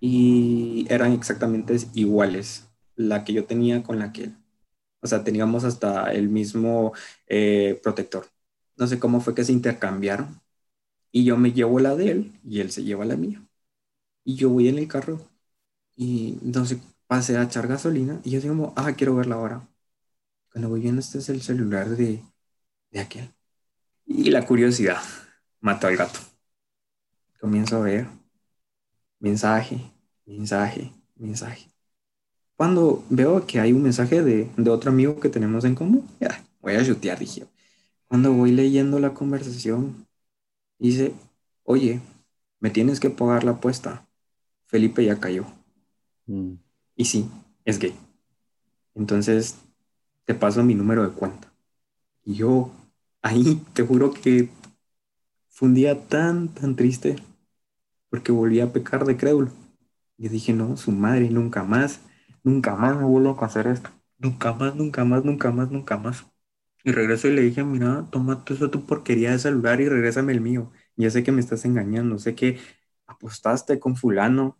Y 0.00 0.86
eran 0.88 1.12
exactamente 1.12 1.76
iguales 1.94 2.68
la 2.96 3.24
que 3.24 3.32
yo 3.32 3.44
tenía 3.44 3.82
con 3.82 3.98
la 3.98 4.12
que 4.12 4.24
él. 4.24 4.36
O 5.00 5.06
sea, 5.06 5.24
teníamos 5.24 5.64
hasta 5.64 6.12
el 6.12 6.28
mismo 6.28 6.92
eh, 7.26 7.80
protector. 7.82 8.26
No 8.76 8.86
sé 8.86 8.98
cómo 8.98 9.20
fue 9.20 9.34
que 9.34 9.44
se 9.44 9.52
intercambiaron. 9.52 10.40
Y 11.12 11.24
yo 11.24 11.36
me 11.36 11.52
llevo 11.52 11.80
la 11.80 11.96
de 11.96 12.10
él 12.10 12.40
y 12.44 12.60
él 12.60 12.70
se 12.70 12.84
lleva 12.84 13.04
la 13.04 13.16
mía. 13.16 13.42
Y 14.24 14.36
yo 14.36 14.50
voy 14.50 14.68
en 14.68 14.78
el 14.78 14.88
carro 14.88 15.29
y 16.00 16.38
entonces 16.42 16.78
pasé 17.06 17.36
a 17.36 17.42
echar 17.42 17.68
gasolina 17.68 18.22
y 18.24 18.30
yo 18.30 18.40
digo, 18.40 18.72
ah, 18.74 18.90
quiero 18.94 19.14
verla 19.16 19.34
ahora. 19.34 19.68
Cuando 20.50 20.70
voy 20.70 20.80
viendo, 20.80 21.00
este 21.00 21.18
es 21.18 21.28
el 21.28 21.42
celular 21.42 21.90
de, 21.90 22.22
de 22.90 23.00
aquel. 23.00 23.30
Y 24.06 24.30
la 24.30 24.46
curiosidad 24.46 25.02
mató 25.60 25.88
al 25.88 25.98
gato. 25.98 26.18
Comienzo 27.38 27.76
a 27.76 27.80
ver 27.80 28.06
mensaje, 29.18 29.92
mensaje, 30.24 30.90
mensaje. 31.16 31.68
Cuando 32.56 33.04
veo 33.10 33.46
que 33.46 33.60
hay 33.60 33.74
un 33.74 33.82
mensaje 33.82 34.22
de, 34.22 34.50
de 34.56 34.70
otro 34.70 34.90
amigo 34.90 35.20
que 35.20 35.28
tenemos 35.28 35.66
en 35.66 35.74
común, 35.74 36.08
ya, 36.18 36.42
voy 36.62 36.76
a 36.76 36.84
chutear, 36.84 37.18
dije. 37.18 37.46
Cuando 38.08 38.32
voy 38.32 38.52
leyendo 38.52 38.98
la 39.00 39.12
conversación, 39.12 40.06
dice, 40.78 41.12
oye, 41.64 42.00
me 42.58 42.70
tienes 42.70 43.00
que 43.00 43.10
pagar 43.10 43.44
la 43.44 43.50
apuesta. 43.50 44.08
Felipe 44.66 45.04
ya 45.04 45.20
cayó. 45.20 45.59
Mm. 46.30 46.54
Y 46.96 47.04
sí, 47.06 47.28
es 47.64 47.78
gay. 47.78 47.94
Entonces, 48.94 49.58
te 50.24 50.34
paso 50.34 50.62
mi 50.62 50.74
número 50.74 51.02
de 51.08 51.14
cuenta. 51.14 51.52
Y 52.24 52.34
yo, 52.34 52.72
ahí, 53.22 53.62
te 53.74 53.82
juro 53.84 54.12
que 54.12 54.50
fue 55.48 55.68
un 55.68 55.74
día 55.74 56.06
tan, 56.08 56.48
tan 56.48 56.76
triste, 56.76 57.16
porque 58.10 58.32
volví 58.32 58.60
a 58.60 58.72
pecar 58.72 59.04
de 59.04 59.16
crédulo. 59.16 59.52
Y 60.18 60.28
dije, 60.28 60.52
no, 60.52 60.76
su 60.76 60.92
madre, 60.92 61.30
nunca 61.30 61.64
más, 61.64 62.00
nunca 62.44 62.76
más 62.76 62.96
me 62.96 63.04
vuelvo 63.04 63.36
a 63.40 63.46
hacer 63.46 63.66
esto. 63.66 63.90
Nunca 64.18 64.52
más, 64.52 64.76
nunca 64.76 65.04
más, 65.04 65.24
nunca 65.24 65.50
más, 65.50 65.70
nunca 65.70 65.98
más. 65.98 66.26
Y 66.84 66.92
regreso 66.92 67.28
y 67.28 67.34
le 67.34 67.42
dije, 67.42 67.64
mira, 67.64 68.06
toma 68.10 68.44
esa 68.48 68.70
tu 68.70 68.86
porquería 68.86 69.32
de 69.32 69.38
celular 69.38 69.80
y 69.80 69.88
regrésame 69.88 70.32
el 70.32 70.40
mío. 70.40 70.72
Ya 70.96 71.10
sé 71.10 71.24
que 71.24 71.32
me 71.32 71.40
estás 71.40 71.64
engañando, 71.64 72.18
sé 72.18 72.34
que 72.34 72.58
apostaste 73.06 73.80
con 73.80 73.96
fulano, 73.96 74.58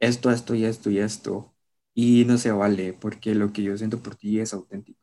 esto, 0.00 0.30
esto 0.30 0.54
y 0.54 0.64
esto 0.64 0.90
y 0.90 0.98
esto. 0.98 1.54
Y 1.94 2.24
no 2.26 2.38
se 2.38 2.50
vale, 2.52 2.92
porque 2.94 3.34
lo 3.34 3.52
que 3.52 3.62
yo 3.62 3.76
siento 3.78 4.02
por 4.02 4.16
ti 4.16 4.40
es 4.40 4.52
auténtico. 4.54 5.00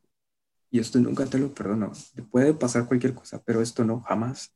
Y 0.72 0.80
esto 0.80 1.00
nunca 1.00 1.26
te 1.28 1.40
lo 1.40 1.54
perdono. 1.54 1.92
Te 2.16 2.24
puede 2.24 2.54
pasar 2.54 2.88
cualquier 2.88 3.14
cosa, 3.16 3.44
pero 3.46 3.62
esto 3.62 3.86
no, 3.86 4.02
jamás. 4.02 4.54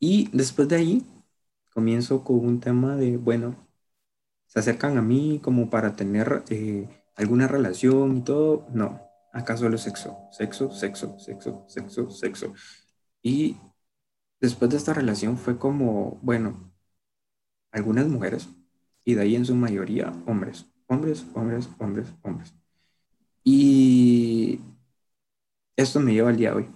Y 0.00 0.30
después 0.36 0.68
de 0.68 0.76
ahí, 0.76 1.06
comienzo 1.72 2.24
con 2.24 2.38
un 2.46 2.60
tema 2.60 2.96
de, 2.96 3.16
bueno, 3.16 3.56
se 4.46 4.60
acercan 4.60 4.98
a 4.98 5.02
mí 5.02 5.40
como 5.42 5.70
para 5.70 5.96
tener 5.96 6.44
eh, 6.50 6.88
alguna 7.16 7.48
relación 7.48 8.18
y 8.18 8.22
todo. 8.24 8.66
No, 8.72 9.02
acá 9.32 9.56
solo 9.56 9.78
sexo, 9.78 10.16
sexo, 10.32 10.70
sexo, 10.72 11.18
sexo, 11.18 11.64
sexo, 11.68 12.10
sexo. 12.10 12.54
Y 13.22 13.58
después 14.40 14.70
de 14.70 14.76
esta 14.78 14.94
relación 14.94 15.38
fue 15.38 15.58
como, 15.58 16.18
bueno, 16.22 16.72
algunas 17.72 18.06
mujeres, 18.08 18.48
y 19.04 19.14
de 19.14 19.22
ahí 19.22 19.36
en 19.36 19.44
su 19.44 19.54
mayoría 19.54 20.12
hombres, 20.26 20.66
hombres, 20.86 21.26
hombres, 21.34 21.68
hombres, 21.78 22.08
hombres. 22.22 22.54
Y 23.44 24.60
esto 25.76 26.00
me 26.00 26.12
lleva 26.12 26.30
al 26.30 26.36
día 26.36 26.50
de 26.50 26.56
hoy. 26.56 26.66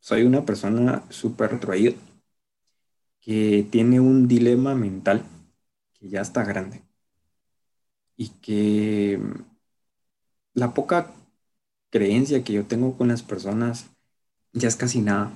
Soy 0.00 0.22
una 0.22 0.44
persona 0.44 1.04
súper 1.10 1.52
retraída 1.52 1.94
que 3.20 3.66
tiene 3.70 3.98
un 4.00 4.28
dilema 4.28 4.74
mental 4.74 5.24
que 5.94 6.08
ya 6.08 6.20
está 6.20 6.44
grande 6.44 6.82
y 8.16 8.28
que 8.40 9.20
la 10.54 10.74
poca 10.74 11.12
creencia 11.90 12.44
que 12.44 12.52
yo 12.52 12.66
tengo 12.66 12.96
con 12.96 13.08
las 13.08 13.22
personas 13.22 13.86
ya 14.52 14.68
es 14.68 14.76
casi 14.76 15.00
nada. 15.00 15.32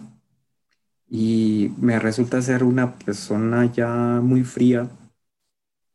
Y 1.08 1.72
me 1.78 1.98
resulta 1.98 2.40
ser 2.40 2.62
una 2.62 2.94
persona 2.98 3.70
ya 3.72 4.20
muy 4.22 4.44
fría 4.44 4.88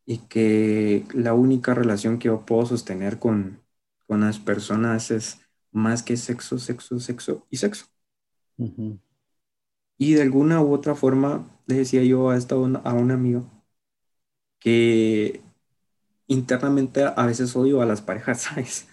y 0.06 0.20
que 0.20 1.06
la 1.14 1.34
única 1.34 1.74
relación 1.74 2.20
que 2.20 2.28
yo 2.28 2.46
puedo 2.46 2.66
sostener 2.66 3.20
con, 3.20 3.62
con 4.08 4.22
las 4.22 4.40
personas 4.40 5.12
es 5.12 5.40
más 5.72 6.04
que 6.04 6.18
sexo, 6.18 6.58
sexo, 6.60 7.00
sexo 7.00 7.46
y 7.50 7.58
sexo. 7.58 7.88
Y 9.98 10.14
de 10.14 10.22
alguna 10.22 10.62
u 10.62 10.74
otra 10.74 10.96
forma 10.96 11.48
le 11.68 11.76
decía 11.78 12.04
yo 12.04 12.30
a, 12.30 12.38
esta, 12.38 12.56
a 12.56 12.94
un 12.94 13.12
amigo 13.12 13.50
que 14.60 15.42
internamente 16.28 17.04
a 17.06 17.26
veces 17.26 17.56
odio 17.56 17.82
a 17.82 17.86
las 17.86 18.02
parejas, 18.02 18.42
¿sabes? 18.44 18.88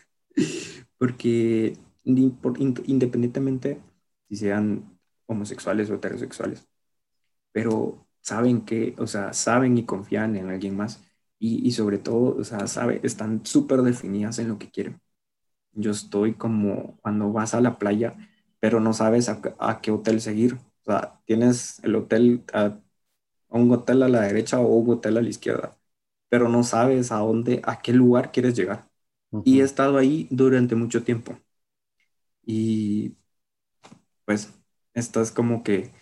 Porque 0.99 1.77
independientemente 2.05 3.81
si 4.29 4.37
sean 4.37 4.99
homosexuales 5.27 5.91
o 5.91 5.95
heterosexuales, 5.95 6.69
pero 7.53 8.07
saben 8.23 8.65
que, 8.67 8.95
o 8.99 9.09
sea, 9.09 9.35
saben 9.35 9.79
y 9.79 9.87
confían 9.87 10.37
en 10.37 10.51
alguien 10.51 10.77
más 10.77 11.05
y, 11.41 11.67
y 11.67 11.73
sobre 11.73 11.99
todo, 11.99 12.37
o 12.39 12.45
sea, 12.45 12.69
sabe, 12.69 13.01
están 13.05 13.47
súper 13.47 13.83
definidas 13.83 14.41
en 14.41 14.49
lo 14.51 14.59
que 14.59 14.71
quieren. 14.71 15.01
Yo 15.73 15.91
estoy 15.93 16.35
como 16.35 16.99
cuando 17.03 17.33
vas 17.33 17.55
a 17.55 17.61
la 17.61 17.79
playa, 17.79 18.17
pero 18.61 18.81
no 18.81 18.93
sabes 18.93 19.29
a, 19.29 19.41
a 19.59 19.81
qué 19.81 19.91
hotel 19.91 20.21
seguir. 20.21 20.55
O 20.57 20.85
sea, 20.85 21.21
tienes 21.27 21.81
el 21.85 21.97
hotel, 21.97 22.45
a, 22.53 22.79
un 23.51 23.71
hotel 23.73 24.03
a 24.03 24.09
la 24.09 24.23
derecha 24.23 24.61
o 24.61 24.67
un 24.77 24.91
hotel 24.91 25.19
a 25.19 25.23
la 25.23 25.29
izquierda, 25.31 25.79
pero 26.29 26.49
no 26.49 26.65
sabes 26.65 27.13
a 27.13 27.19
dónde, 27.19 27.61
a 27.65 27.81
qué 27.83 27.93
lugar 27.93 28.33
quieres 28.33 28.57
llegar. 28.57 28.91
Y 29.45 29.61
he 29.61 29.65
estado 29.65 29.99
ahí 29.99 30.29
durante 30.31 30.75
mucho 30.77 31.05
tiempo. 31.05 31.39
Y 32.47 33.17
pues, 34.25 34.53
esta 34.95 35.21
es 35.23 35.33
como 35.33 35.63
que 35.63 35.93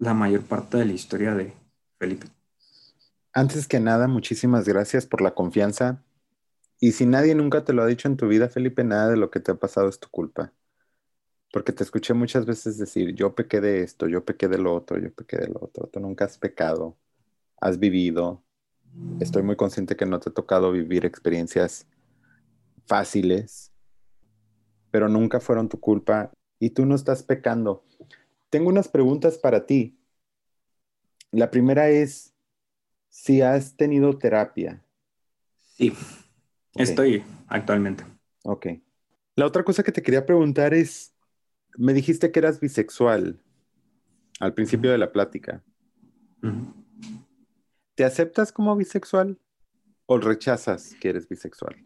la 0.00 0.14
mayor 0.14 0.42
parte 0.42 0.78
de 0.78 0.86
la 0.86 0.92
historia 0.92 1.34
de 1.34 1.52
Felipe. 1.98 2.26
Antes 3.32 3.68
que 3.68 3.78
nada, 3.78 4.08
muchísimas 4.08 4.66
gracias 4.66 5.06
por 5.06 5.20
la 5.20 5.34
confianza. 5.34 6.02
Y 6.80 6.92
si 6.92 7.04
nadie 7.06 7.34
nunca 7.34 7.64
te 7.64 7.74
lo 7.74 7.82
ha 7.82 7.86
dicho 7.86 8.08
en 8.08 8.16
tu 8.16 8.26
vida, 8.26 8.48
Felipe, 8.48 8.82
nada 8.82 9.10
de 9.10 9.18
lo 9.18 9.30
que 9.30 9.40
te 9.40 9.52
ha 9.52 9.54
pasado 9.54 9.88
es 9.88 10.00
tu 10.00 10.08
culpa. 10.08 10.52
Porque 11.52 11.72
te 11.72 11.84
escuché 11.84 12.14
muchas 12.14 12.46
veces 12.46 12.78
decir, 12.78 13.14
yo 13.14 13.34
pequé 13.34 13.60
de 13.60 13.82
esto, 13.82 14.08
yo 14.08 14.24
pequé 14.24 14.48
de 14.48 14.58
lo 14.58 14.74
otro, 14.74 14.98
yo 14.98 15.12
pequé 15.12 15.36
de 15.36 15.48
lo 15.48 15.60
otro. 15.62 15.86
Tú 15.88 16.00
nunca 16.00 16.24
has 16.24 16.38
pecado, 16.38 16.96
has 17.60 17.78
vivido. 17.78 18.42
Estoy 19.20 19.42
muy 19.42 19.56
consciente 19.56 19.96
que 19.96 20.06
no 20.06 20.18
te 20.18 20.30
ha 20.30 20.32
tocado 20.32 20.72
vivir 20.72 21.04
experiencias 21.04 21.86
fáciles, 22.86 23.70
pero 24.90 25.08
nunca 25.08 25.40
fueron 25.40 25.68
tu 25.68 25.78
culpa 25.78 26.32
y 26.58 26.70
tú 26.70 26.86
no 26.86 26.94
estás 26.94 27.22
pecando. 27.22 27.84
Tengo 28.50 28.68
unas 28.68 28.88
preguntas 28.88 29.38
para 29.38 29.64
ti. 29.64 29.96
La 31.30 31.50
primera 31.50 31.88
es 31.88 32.34
si 33.08 33.40
has 33.40 33.76
tenido 33.76 34.18
terapia. 34.18 34.84
Sí, 35.60 35.92
estoy 36.74 37.22
actualmente. 37.46 38.04
Ok. 38.42 38.66
La 39.36 39.46
otra 39.46 39.62
cosa 39.62 39.84
que 39.84 39.92
te 39.92 40.02
quería 40.02 40.26
preguntar 40.26 40.74
es, 40.74 41.14
me 41.76 41.94
dijiste 41.94 42.32
que 42.32 42.40
eras 42.40 42.58
bisexual 42.58 43.40
al 44.40 44.54
principio 44.54 44.90
de 44.90 44.98
la 44.98 45.12
plática. 45.12 45.62
¿Te 47.94 48.04
aceptas 48.04 48.50
como 48.50 48.74
bisexual 48.74 49.38
o 50.06 50.18
rechazas 50.18 50.94
que 51.00 51.10
eres 51.10 51.28
bisexual? 51.28 51.76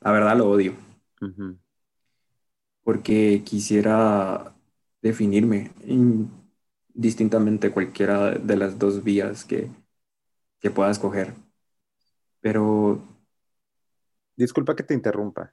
La 0.00 0.12
verdad 0.12 0.36
lo 0.38 0.48
odio 0.48 0.74
porque 2.86 3.42
quisiera 3.44 4.54
definirme 5.02 5.72
distintamente 6.94 7.72
cualquiera 7.72 8.30
de 8.30 8.56
las 8.56 8.78
dos 8.78 9.02
vías 9.02 9.44
que, 9.44 9.68
que 10.60 10.70
pueda 10.70 10.92
escoger. 10.92 11.34
Pero... 12.40 13.02
Disculpa 14.36 14.76
que 14.76 14.84
te 14.84 14.94
interrumpa. 14.94 15.52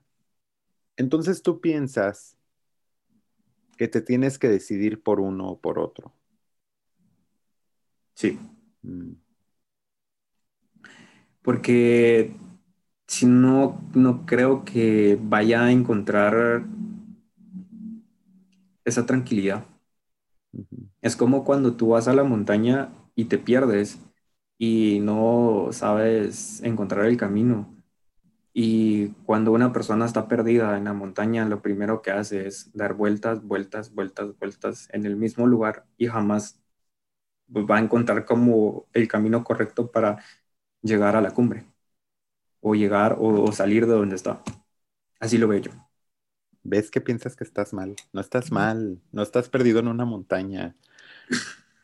Entonces 0.96 1.42
tú 1.42 1.60
piensas 1.60 2.36
que 3.76 3.88
te 3.88 4.00
tienes 4.00 4.38
que 4.38 4.48
decidir 4.48 5.02
por 5.02 5.18
uno 5.18 5.48
o 5.48 5.60
por 5.60 5.80
otro. 5.80 6.12
Sí. 8.14 8.38
Mm. 8.82 9.14
Porque 11.42 12.32
si 13.08 13.26
no, 13.26 13.82
no 13.92 14.24
creo 14.24 14.64
que 14.64 15.18
vaya 15.20 15.64
a 15.64 15.72
encontrar 15.72 16.64
esa 18.84 19.06
tranquilidad. 19.06 19.66
Es 21.02 21.16
como 21.16 21.44
cuando 21.44 21.76
tú 21.76 21.88
vas 21.88 22.08
a 22.08 22.14
la 22.14 22.24
montaña 22.24 22.92
y 23.14 23.26
te 23.26 23.38
pierdes 23.38 24.00
y 24.58 25.00
no 25.00 25.68
sabes 25.72 26.62
encontrar 26.62 27.06
el 27.06 27.16
camino. 27.16 27.74
Y 28.52 29.08
cuando 29.26 29.52
una 29.52 29.72
persona 29.72 30.06
está 30.06 30.28
perdida 30.28 30.76
en 30.78 30.84
la 30.84 30.92
montaña, 30.94 31.46
lo 31.46 31.62
primero 31.62 32.02
que 32.02 32.12
hace 32.12 32.46
es 32.46 32.70
dar 32.74 32.94
vueltas, 32.94 33.42
vueltas, 33.44 33.92
vueltas, 33.94 34.38
vueltas 34.38 34.88
en 34.92 35.06
el 35.06 35.16
mismo 35.16 35.46
lugar 35.46 35.86
y 35.98 36.06
jamás 36.06 36.60
va 37.50 37.76
a 37.76 37.80
encontrar 37.80 38.24
como 38.24 38.86
el 38.92 39.08
camino 39.08 39.44
correcto 39.44 39.90
para 39.90 40.22
llegar 40.82 41.16
a 41.16 41.20
la 41.22 41.32
cumbre 41.32 41.66
o 42.60 42.74
llegar 42.74 43.16
o, 43.20 43.52
salir 43.52 43.86
de 43.86 43.94
donde 43.94 44.16
está. 44.16 44.42
Así 45.20 45.38
lo 45.38 45.48
veo 45.48 45.60
yo. 45.60 45.72
¿Ves 46.64 46.90
que 46.90 47.02
piensas 47.02 47.36
que 47.36 47.44
estás 47.44 47.74
mal? 47.74 47.94
No 48.14 48.22
estás 48.22 48.50
mal, 48.50 48.98
no 49.12 49.22
estás 49.22 49.50
perdido 49.50 49.80
en 49.80 49.88
una 49.88 50.06
montaña. 50.06 50.74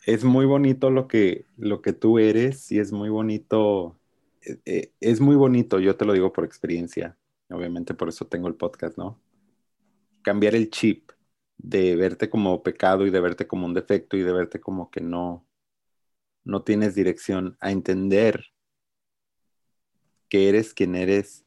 Es 0.06 0.24
muy 0.24 0.46
bonito 0.46 0.90
lo 0.90 1.06
que, 1.06 1.46
lo 1.58 1.82
que 1.82 1.92
tú 1.92 2.18
eres 2.18 2.72
y 2.72 2.78
es 2.78 2.90
muy 2.90 3.10
bonito, 3.10 3.98
eh, 4.40 4.58
eh, 4.64 4.92
es 5.00 5.20
muy 5.20 5.36
bonito, 5.36 5.78
yo 5.78 5.96
te 5.96 6.06
lo 6.06 6.14
digo 6.14 6.32
por 6.32 6.46
experiencia, 6.46 7.18
obviamente 7.50 7.92
por 7.92 8.08
eso 8.08 8.26
tengo 8.26 8.48
el 8.48 8.54
podcast, 8.54 8.96
¿no? 8.96 9.20
Cambiar 10.22 10.54
el 10.54 10.70
chip 10.70 11.12
de 11.58 11.94
verte 11.96 12.30
como 12.30 12.62
pecado 12.62 13.06
y 13.06 13.10
de 13.10 13.20
verte 13.20 13.46
como 13.46 13.66
un 13.66 13.74
defecto 13.74 14.16
y 14.16 14.22
de 14.22 14.32
verte 14.32 14.60
como 14.60 14.90
que 14.90 15.02
no, 15.02 15.46
no 16.42 16.62
tienes 16.62 16.94
dirección, 16.94 17.58
a 17.60 17.70
entender 17.70 18.46
que 20.30 20.48
eres 20.48 20.72
quien 20.72 20.94
eres 20.94 21.44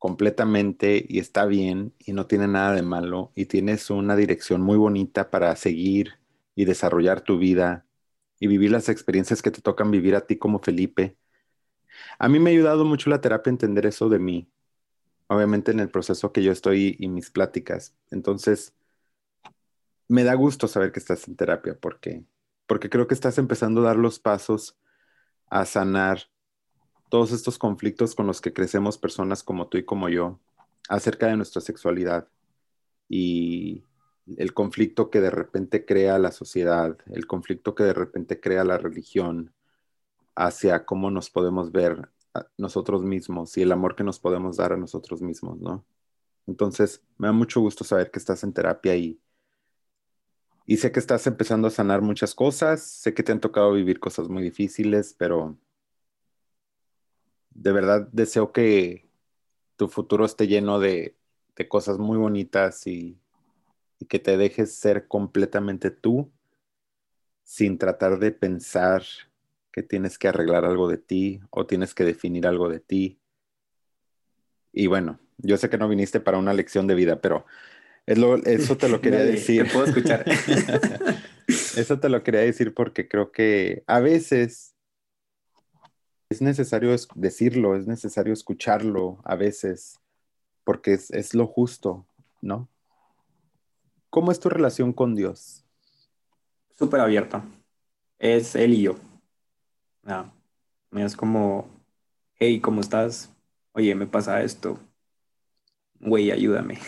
completamente 0.00 1.04
y 1.06 1.18
está 1.18 1.44
bien 1.44 1.94
y 1.98 2.14
no 2.14 2.26
tiene 2.26 2.48
nada 2.48 2.74
de 2.74 2.82
malo 2.82 3.32
y 3.36 3.44
tienes 3.44 3.90
una 3.90 4.16
dirección 4.16 4.62
muy 4.62 4.78
bonita 4.78 5.30
para 5.30 5.54
seguir 5.56 6.14
y 6.56 6.64
desarrollar 6.64 7.20
tu 7.20 7.38
vida 7.38 7.86
y 8.40 8.46
vivir 8.46 8.70
las 8.70 8.88
experiencias 8.88 9.42
que 9.42 9.50
te 9.50 9.60
tocan 9.60 9.90
vivir 9.90 10.16
a 10.16 10.22
ti 10.26 10.38
como 10.38 10.58
Felipe. 10.58 11.18
A 12.18 12.28
mí 12.28 12.38
me 12.38 12.48
ha 12.48 12.52
ayudado 12.54 12.86
mucho 12.86 13.10
la 13.10 13.20
terapia 13.20 13.50
a 13.50 13.52
entender 13.52 13.84
eso 13.84 14.08
de 14.08 14.18
mí, 14.18 14.48
obviamente 15.26 15.70
en 15.70 15.80
el 15.80 15.90
proceso 15.90 16.32
que 16.32 16.42
yo 16.42 16.50
estoy 16.50 16.96
y 16.98 17.08
mis 17.08 17.30
pláticas. 17.30 17.94
Entonces, 18.10 18.72
me 20.08 20.24
da 20.24 20.32
gusto 20.32 20.66
saber 20.66 20.92
que 20.92 21.00
estás 21.00 21.28
en 21.28 21.36
terapia 21.36 21.76
porque 21.78 22.24
porque 22.66 22.88
creo 22.88 23.06
que 23.06 23.14
estás 23.14 23.36
empezando 23.36 23.82
a 23.82 23.84
dar 23.84 23.96
los 23.96 24.18
pasos 24.18 24.78
a 25.50 25.66
sanar 25.66 26.30
todos 27.10 27.32
estos 27.32 27.58
conflictos 27.58 28.14
con 28.14 28.26
los 28.26 28.40
que 28.40 28.54
crecemos 28.54 28.96
personas 28.96 29.42
como 29.42 29.68
tú 29.68 29.78
y 29.78 29.84
como 29.84 30.08
yo 30.08 30.40
acerca 30.88 31.26
de 31.26 31.36
nuestra 31.36 31.60
sexualidad 31.60 32.28
y 33.08 33.84
el 34.36 34.54
conflicto 34.54 35.10
que 35.10 35.20
de 35.20 35.30
repente 35.30 35.84
crea 35.84 36.18
la 36.18 36.32
sociedad, 36.32 36.96
el 37.06 37.26
conflicto 37.26 37.74
que 37.74 37.82
de 37.82 37.92
repente 37.94 38.40
crea 38.40 38.64
la 38.64 38.78
religión 38.78 39.52
hacia 40.36 40.86
cómo 40.86 41.10
nos 41.10 41.30
podemos 41.30 41.72
ver 41.72 42.08
nosotros 42.56 43.02
mismos 43.02 43.56
y 43.58 43.62
el 43.62 43.72
amor 43.72 43.96
que 43.96 44.04
nos 44.04 44.20
podemos 44.20 44.56
dar 44.56 44.72
a 44.72 44.76
nosotros 44.76 45.20
mismos, 45.20 45.60
¿no? 45.60 45.84
Entonces, 46.46 47.02
me 47.18 47.26
da 47.28 47.32
mucho 47.32 47.60
gusto 47.60 47.84
saber 47.84 48.10
que 48.10 48.20
estás 48.20 48.44
en 48.44 48.52
terapia 48.52 48.96
y, 48.96 49.20
y 50.66 50.76
sé 50.76 50.92
que 50.92 51.00
estás 51.00 51.26
empezando 51.26 51.68
a 51.68 51.70
sanar 51.70 52.02
muchas 52.02 52.34
cosas, 52.34 52.82
sé 52.82 53.14
que 53.14 53.22
te 53.24 53.32
han 53.32 53.40
tocado 53.40 53.72
vivir 53.72 53.98
cosas 54.00 54.28
muy 54.28 54.42
difíciles, 54.42 55.14
pero 55.18 55.58
de 57.50 57.72
verdad 57.72 58.08
deseo 58.12 58.52
que 58.52 59.08
tu 59.76 59.88
futuro 59.88 60.24
esté 60.24 60.46
lleno 60.46 60.78
de, 60.78 61.16
cosas 61.68 61.98
muy 61.98 62.16
bonitas 62.16 62.86
y, 62.86 63.18
que 64.08 64.18
te 64.18 64.38
dejes 64.38 64.74
ser 64.74 65.08
completamente 65.08 65.90
tú 65.90 66.32
sin 67.44 67.76
tratar 67.76 68.18
de 68.18 68.32
pensar 68.32 69.02
que 69.70 69.82
tienes 69.82 70.18
que 70.18 70.28
arreglar 70.28 70.64
algo 70.64 70.88
de 70.88 70.96
ti 70.96 71.40
o 71.50 71.66
tienes 71.66 71.94
que 71.94 72.04
definir 72.04 72.46
algo 72.46 72.70
de 72.70 72.80
ti. 72.80 73.20
Y 74.72 74.86
bueno, 74.86 75.20
yo 75.36 75.58
sé 75.58 75.68
que 75.68 75.76
no 75.76 75.86
viniste 75.86 76.18
para 76.18 76.38
una 76.38 76.54
lección 76.54 76.86
de 76.86 76.94
vida, 76.94 77.20
pero 77.20 77.44
eso 78.06 78.76
te 78.76 78.88
lo 78.88 79.00
quería 79.02 79.24
decir. 79.24 79.64
Te 79.64 79.70
puedo 79.70 79.84
escuchar. 79.84 80.24
eso 81.76 82.00
te 82.00 82.08
lo 82.08 82.22
quería 82.22 82.40
decir 82.40 82.72
porque 82.72 83.08
creo 83.08 83.32
que 83.32 83.82
a 83.86 84.00
veces 84.00 84.69
es 86.30 86.40
necesario 86.40 86.94
decirlo, 87.16 87.76
es 87.76 87.88
necesario 87.88 88.32
escucharlo 88.32 89.18
a 89.24 89.34
veces, 89.34 89.98
porque 90.62 90.92
es, 90.92 91.34
lo 91.34 91.48
justo, 91.48 92.06
¿no? 92.40 92.68
¿Cómo 94.10 94.30
es 94.30 94.38
tu 94.38 94.48
relación 94.48 94.92
con 94.92 95.16
Dios? 95.16 95.64
Súper 96.78 97.00
abierta. 97.00 97.44
Es 98.20 98.54
él 98.54 98.74
y 98.74 98.82
yo. 98.82 98.94
Ah, 100.04 100.30
es 100.92 101.16
como, 101.16 101.68
hey, 102.36 102.60
¿cómo 102.60 102.80
estás? 102.80 103.30
Oye, 103.72 103.94
me 103.96 104.06
pasa 104.06 104.42
esto. 104.42 104.78
Güey, 105.98 106.30
ayúdame. 106.30 106.78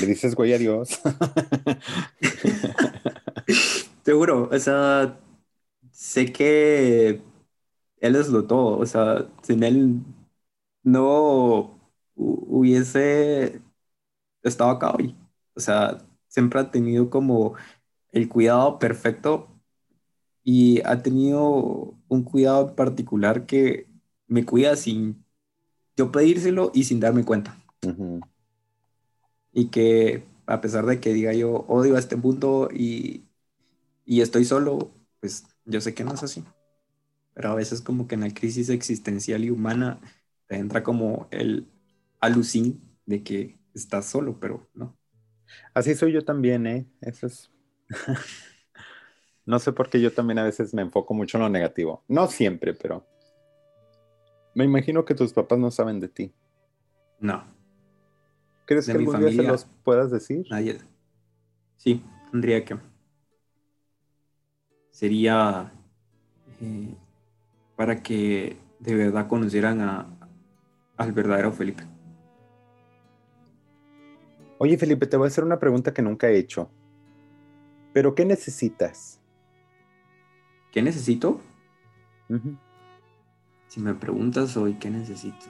Le 0.00 0.06
dices 0.06 0.34
güey 0.34 0.52
adiós. 0.52 1.00
Seguro, 4.04 4.50
o 4.52 4.58
sea, 4.58 5.18
sé 5.90 6.32
que 6.32 7.22
él 8.00 8.16
es 8.16 8.28
lo 8.28 8.46
todo, 8.46 8.78
o 8.78 8.86
sea, 8.86 9.28
sin 9.42 9.62
él 9.62 10.00
no 10.82 11.78
hubiese 12.16 13.60
estado 14.42 14.70
acá 14.70 14.92
hoy. 14.92 15.16
O 15.54 15.60
sea, 15.60 15.98
siempre 16.28 16.60
ha 16.60 16.70
tenido 16.70 17.10
como 17.10 17.54
el 18.12 18.28
cuidado 18.28 18.78
perfecto 18.78 19.48
y 20.44 20.80
ha 20.84 21.02
tenido 21.02 21.94
un 22.08 22.24
cuidado 22.24 22.74
particular 22.74 23.46
que 23.46 23.86
me 24.26 24.44
cuida 24.44 24.76
sin 24.76 25.24
yo 25.96 26.12
pedírselo 26.12 26.70
y 26.74 26.84
sin 26.84 27.00
darme 27.00 27.24
cuenta 27.24 27.58
y 29.52 29.66
que 29.66 30.24
a 30.46 30.60
pesar 30.60 30.86
de 30.86 31.00
que 31.00 31.12
diga 31.12 31.32
yo 31.32 31.64
odio 31.68 31.96
a 31.96 31.98
este 31.98 32.16
mundo 32.16 32.68
y, 32.72 33.24
estoy 34.06 34.44
solo, 34.44 34.90
pues 35.20 35.44
yo 35.66 35.80
sé 35.80 35.94
que 35.94 36.04
no 36.04 36.14
es 36.14 36.22
así. 36.22 36.44
Pero 37.38 37.50
a 37.50 37.54
veces 37.54 37.80
como 37.80 38.08
que 38.08 38.16
en 38.16 38.22
la 38.22 38.34
crisis 38.34 38.68
existencial 38.68 39.44
y 39.44 39.50
humana 39.50 40.00
te 40.48 40.56
entra 40.56 40.82
como 40.82 41.28
el 41.30 41.68
alucín 42.18 42.98
de 43.06 43.22
que 43.22 43.60
estás 43.72 44.06
solo, 44.06 44.40
pero 44.40 44.68
no. 44.74 44.98
Así 45.72 45.94
soy 45.94 46.10
yo 46.10 46.24
también, 46.24 46.66
¿eh? 46.66 46.90
Eso 47.00 47.28
es... 47.28 47.52
no 49.46 49.60
sé 49.60 49.70
por 49.70 49.88
qué 49.88 50.00
yo 50.00 50.12
también 50.12 50.40
a 50.40 50.42
veces 50.42 50.74
me 50.74 50.82
enfoco 50.82 51.14
mucho 51.14 51.38
en 51.38 51.44
lo 51.44 51.48
negativo. 51.48 52.02
No 52.08 52.26
siempre, 52.26 52.74
pero... 52.74 53.06
Me 54.56 54.64
imagino 54.64 55.04
que 55.04 55.14
tus 55.14 55.32
papás 55.32 55.60
no 55.60 55.70
saben 55.70 56.00
de 56.00 56.08
ti. 56.08 56.34
No. 57.20 57.44
¿Crees 58.64 58.86
que 58.86 58.92
algún 58.98 59.20
día 59.20 59.30
se 59.30 59.42
los 59.44 59.64
puedas 59.84 60.10
decir? 60.10 60.44
Nadie. 60.50 60.80
Sí, 61.76 62.02
tendría 62.32 62.64
que. 62.64 62.76
Sería 64.90 65.72
eh, 66.60 66.96
para 67.78 68.02
que 68.02 68.56
de 68.80 68.94
verdad 68.96 69.28
conocieran 69.28 69.80
a, 69.80 70.08
al 70.96 71.12
verdadero 71.12 71.52
Felipe. 71.52 71.84
Oye, 74.58 74.76
Felipe, 74.76 75.06
te 75.06 75.16
voy 75.16 75.26
a 75.26 75.28
hacer 75.28 75.44
una 75.44 75.60
pregunta 75.60 75.94
que 75.94 76.02
nunca 76.02 76.28
he 76.28 76.38
hecho. 76.38 76.68
¿Pero 77.92 78.16
qué 78.16 78.24
necesitas? 78.24 79.20
¿Qué 80.72 80.82
necesito? 80.82 81.40
Si 83.68 83.78
me 83.78 83.94
preguntas 83.94 84.56
hoy 84.56 84.74
qué 84.74 84.90
necesito, 84.90 85.46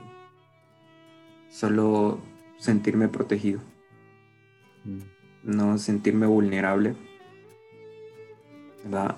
solo 1.49 2.21
sentirme 2.59 3.09
protegido, 3.09 3.61
mm. 4.85 5.01
no 5.45 5.79
sentirme 5.79 6.27
vulnerable, 6.27 6.95
¿verdad? 8.85 9.17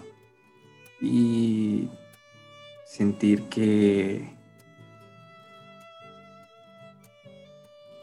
Y 1.01 1.91
sentir 2.91 3.45
que, 3.45 4.29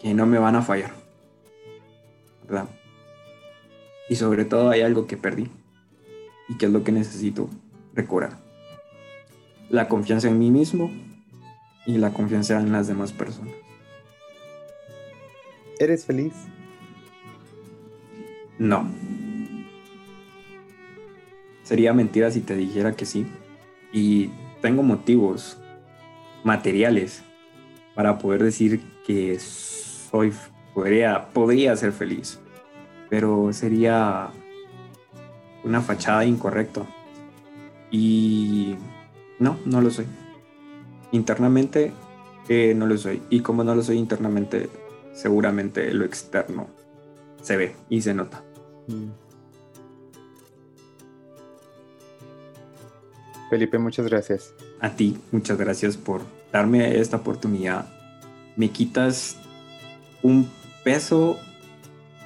que 0.01 0.13
no 0.13 0.25
me 0.25 0.39
van 0.39 0.55
a 0.55 0.61
fallar, 0.61 0.91
¿verdad? 2.47 2.69
Y 4.07 4.15
sobre 4.15 4.45
todo 4.45 4.69
hay 4.69 4.79
algo 4.79 5.05
que 5.05 5.17
perdí 5.17 5.51
y 6.47 6.57
que 6.57 6.67
es 6.67 6.71
lo 6.71 6.85
que 6.85 6.93
necesito 6.93 7.49
recobrar. 7.95 8.39
La 9.69 9.89
confianza 9.89 10.29
en 10.29 10.39
mí 10.39 10.51
mismo 10.51 10.89
y 11.85 11.97
la 11.97 12.13
confianza 12.13 12.57
en 12.57 12.71
las 12.71 12.87
demás 12.87 13.11
personas. 13.11 13.53
¿Eres 15.79 16.05
feliz? 16.05 16.33
No. 18.57 18.89
Sería 21.63 21.91
mentira 21.91 22.31
si 22.31 22.39
te 22.39 22.55
dijera 22.55 22.93
que 22.93 23.05
sí. 23.05 23.27
Y 23.91 24.31
tengo 24.61 24.83
motivos 24.83 25.57
materiales 26.43 27.23
para 27.95 28.17
poder 28.17 28.43
decir 28.43 28.81
que 29.05 29.39
soy 29.39 30.33
podría 30.73 31.29
podría 31.29 31.75
ser 31.75 31.91
feliz, 31.91 32.39
pero 33.09 33.51
sería 33.53 34.29
una 35.63 35.81
fachada 35.81 36.25
incorrecta. 36.25 36.85
Y 37.89 38.75
no, 39.39 39.57
no 39.65 39.81
lo 39.81 39.89
soy. 39.89 40.05
Internamente 41.11 41.93
eh, 42.49 42.73
no 42.75 42.85
lo 42.85 42.97
soy. 42.97 43.21
Y 43.29 43.41
como 43.41 43.63
no 43.63 43.75
lo 43.75 43.81
soy 43.81 43.97
internamente, 43.97 44.69
seguramente 45.13 45.93
lo 45.93 46.05
externo 46.05 46.67
se 47.41 47.57
ve 47.57 47.75
y 47.89 48.01
se 48.01 48.13
nota. 48.13 48.43
Mm. 48.87 49.26
Felipe, 53.49 53.77
muchas 53.77 54.07
gracias. 54.07 54.53
A 54.79 54.89
ti, 54.89 55.17
muchas 55.31 55.57
gracias 55.57 55.95
por 55.95 56.21
darme 56.51 56.99
esta 56.99 57.17
oportunidad. 57.17 57.87
Me 58.55 58.69
quitas 58.69 59.37
un 60.21 60.49
peso 60.83 61.37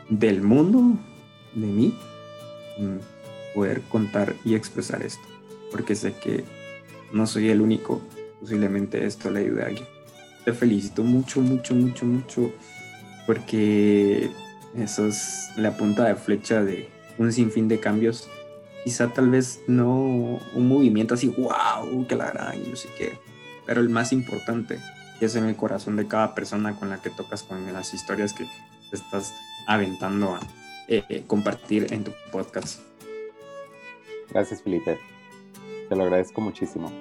del 0.09 0.41
mundo, 0.41 0.97
de 1.53 1.67
mí, 1.67 1.97
mm, 2.79 3.53
poder 3.53 3.81
contar 3.81 4.35
y 4.43 4.55
expresar 4.55 5.03
esto. 5.03 5.23
Porque 5.71 5.95
sé 5.95 6.13
que 6.13 6.43
no 7.13 7.27
soy 7.27 7.49
el 7.49 7.61
único. 7.61 8.01
Posiblemente 8.39 9.05
esto 9.05 9.29
le 9.29 9.41
ayude 9.41 9.63
a 9.63 9.67
alguien. 9.67 9.87
Te 10.43 10.53
felicito 10.53 11.03
mucho, 11.03 11.41
mucho, 11.41 11.75
mucho, 11.75 12.05
mucho. 12.05 12.51
Porque 13.27 14.31
eso 14.75 15.05
es 15.05 15.49
la 15.55 15.77
punta 15.77 16.05
de 16.05 16.15
flecha 16.15 16.63
de 16.63 16.89
un 17.19 17.31
sinfín 17.31 17.67
de 17.67 17.79
cambios 17.79 18.27
quizá 18.83 19.13
tal 19.13 19.29
vez 19.29 19.61
no 19.67 20.39
un 20.53 20.67
movimiento 20.67 21.13
así, 21.13 21.27
wow, 21.27 22.05
que 22.07 22.15
la 22.15 22.31
gran, 22.31 22.69
no 22.69 22.75
sé 22.75 22.89
qué, 22.97 23.17
pero 23.65 23.81
el 23.81 23.89
más 23.89 24.11
importante 24.11 24.79
es 25.19 25.35
en 25.35 25.45
el 25.45 25.55
corazón 25.55 25.95
de 25.95 26.07
cada 26.07 26.33
persona 26.33 26.75
con 26.75 26.89
la 26.89 27.01
que 27.01 27.09
tocas, 27.09 27.43
con 27.43 27.71
las 27.71 27.93
historias 27.93 28.33
que 28.33 28.47
estás 28.91 29.33
aventando 29.67 30.35
a 30.35 30.39
eh, 30.87 31.23
compartir 31.27 31.93
en 31.93 32.03
tu 32.03 32.11
podcast. 32.31 32.81
Gracias, 34.31 34.61
Felipe. 34.63 34.97
Te 35.89 35.95
lo 35.95 36.03
agradezco 36.03 36.41
muchísimo. 36.41 36.91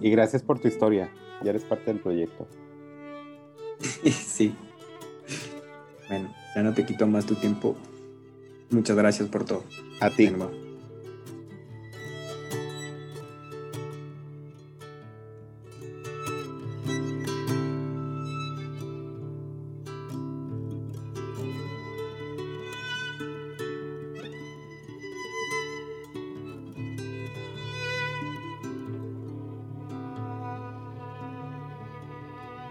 y 0.00 0.10
gracias 0.10 0.42
por 0.42 0.58
tu 0.58 0.68
historia. 0.68 1.10
Ya 1.42 1.50
eres 1.50 1.64
parte 1.64 1.86
del 1.92 2.00
proyecto. 2.00 2.48
sí. 4.04 4.54
Bueno, 6.08 6.34
ya 6.54 6.62
no 6.62 6.72
te 6.72 6.86
quito 6.86 7.06
más 7.06 7.26
tu 7.26 7.34
tiempo. 7.34 7.76
Muchas 8.70 8.96
gracias 8.96 9.28
por 9.28 9.44
todo. 9.44 9.64
A 10.00 10.10
ti. 10.10 10.30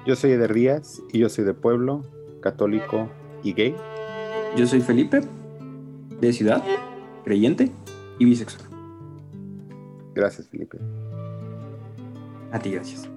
Yo 0.08 0.16
soy 0.16 0.32
Eder 0.32 0.54
Díaz 0.54 1.02
y 1.12 1.20
yo 1.20 1.28
soy 1.28 1.44
de 1.44 1.54
pueblo, 1.54 2.06
católico 2.42 3.10
y 3.44 3.52
gay. 3.52 3.76
Yo 4.56 4.66
soy 4.66 4.80
Felipe, 4.80 5.20
de 6.20 6.34
ciudad, 6.34 6.64
creyente 7.24 7.72
y 8.20 8.26
bisexual. 8.26 8.68
Gracias, 10.14 10.48
Felipe. 10.50 10.80
A 12.52 12.60
ti, 12.60 12.72
gracias. 12.72 13.10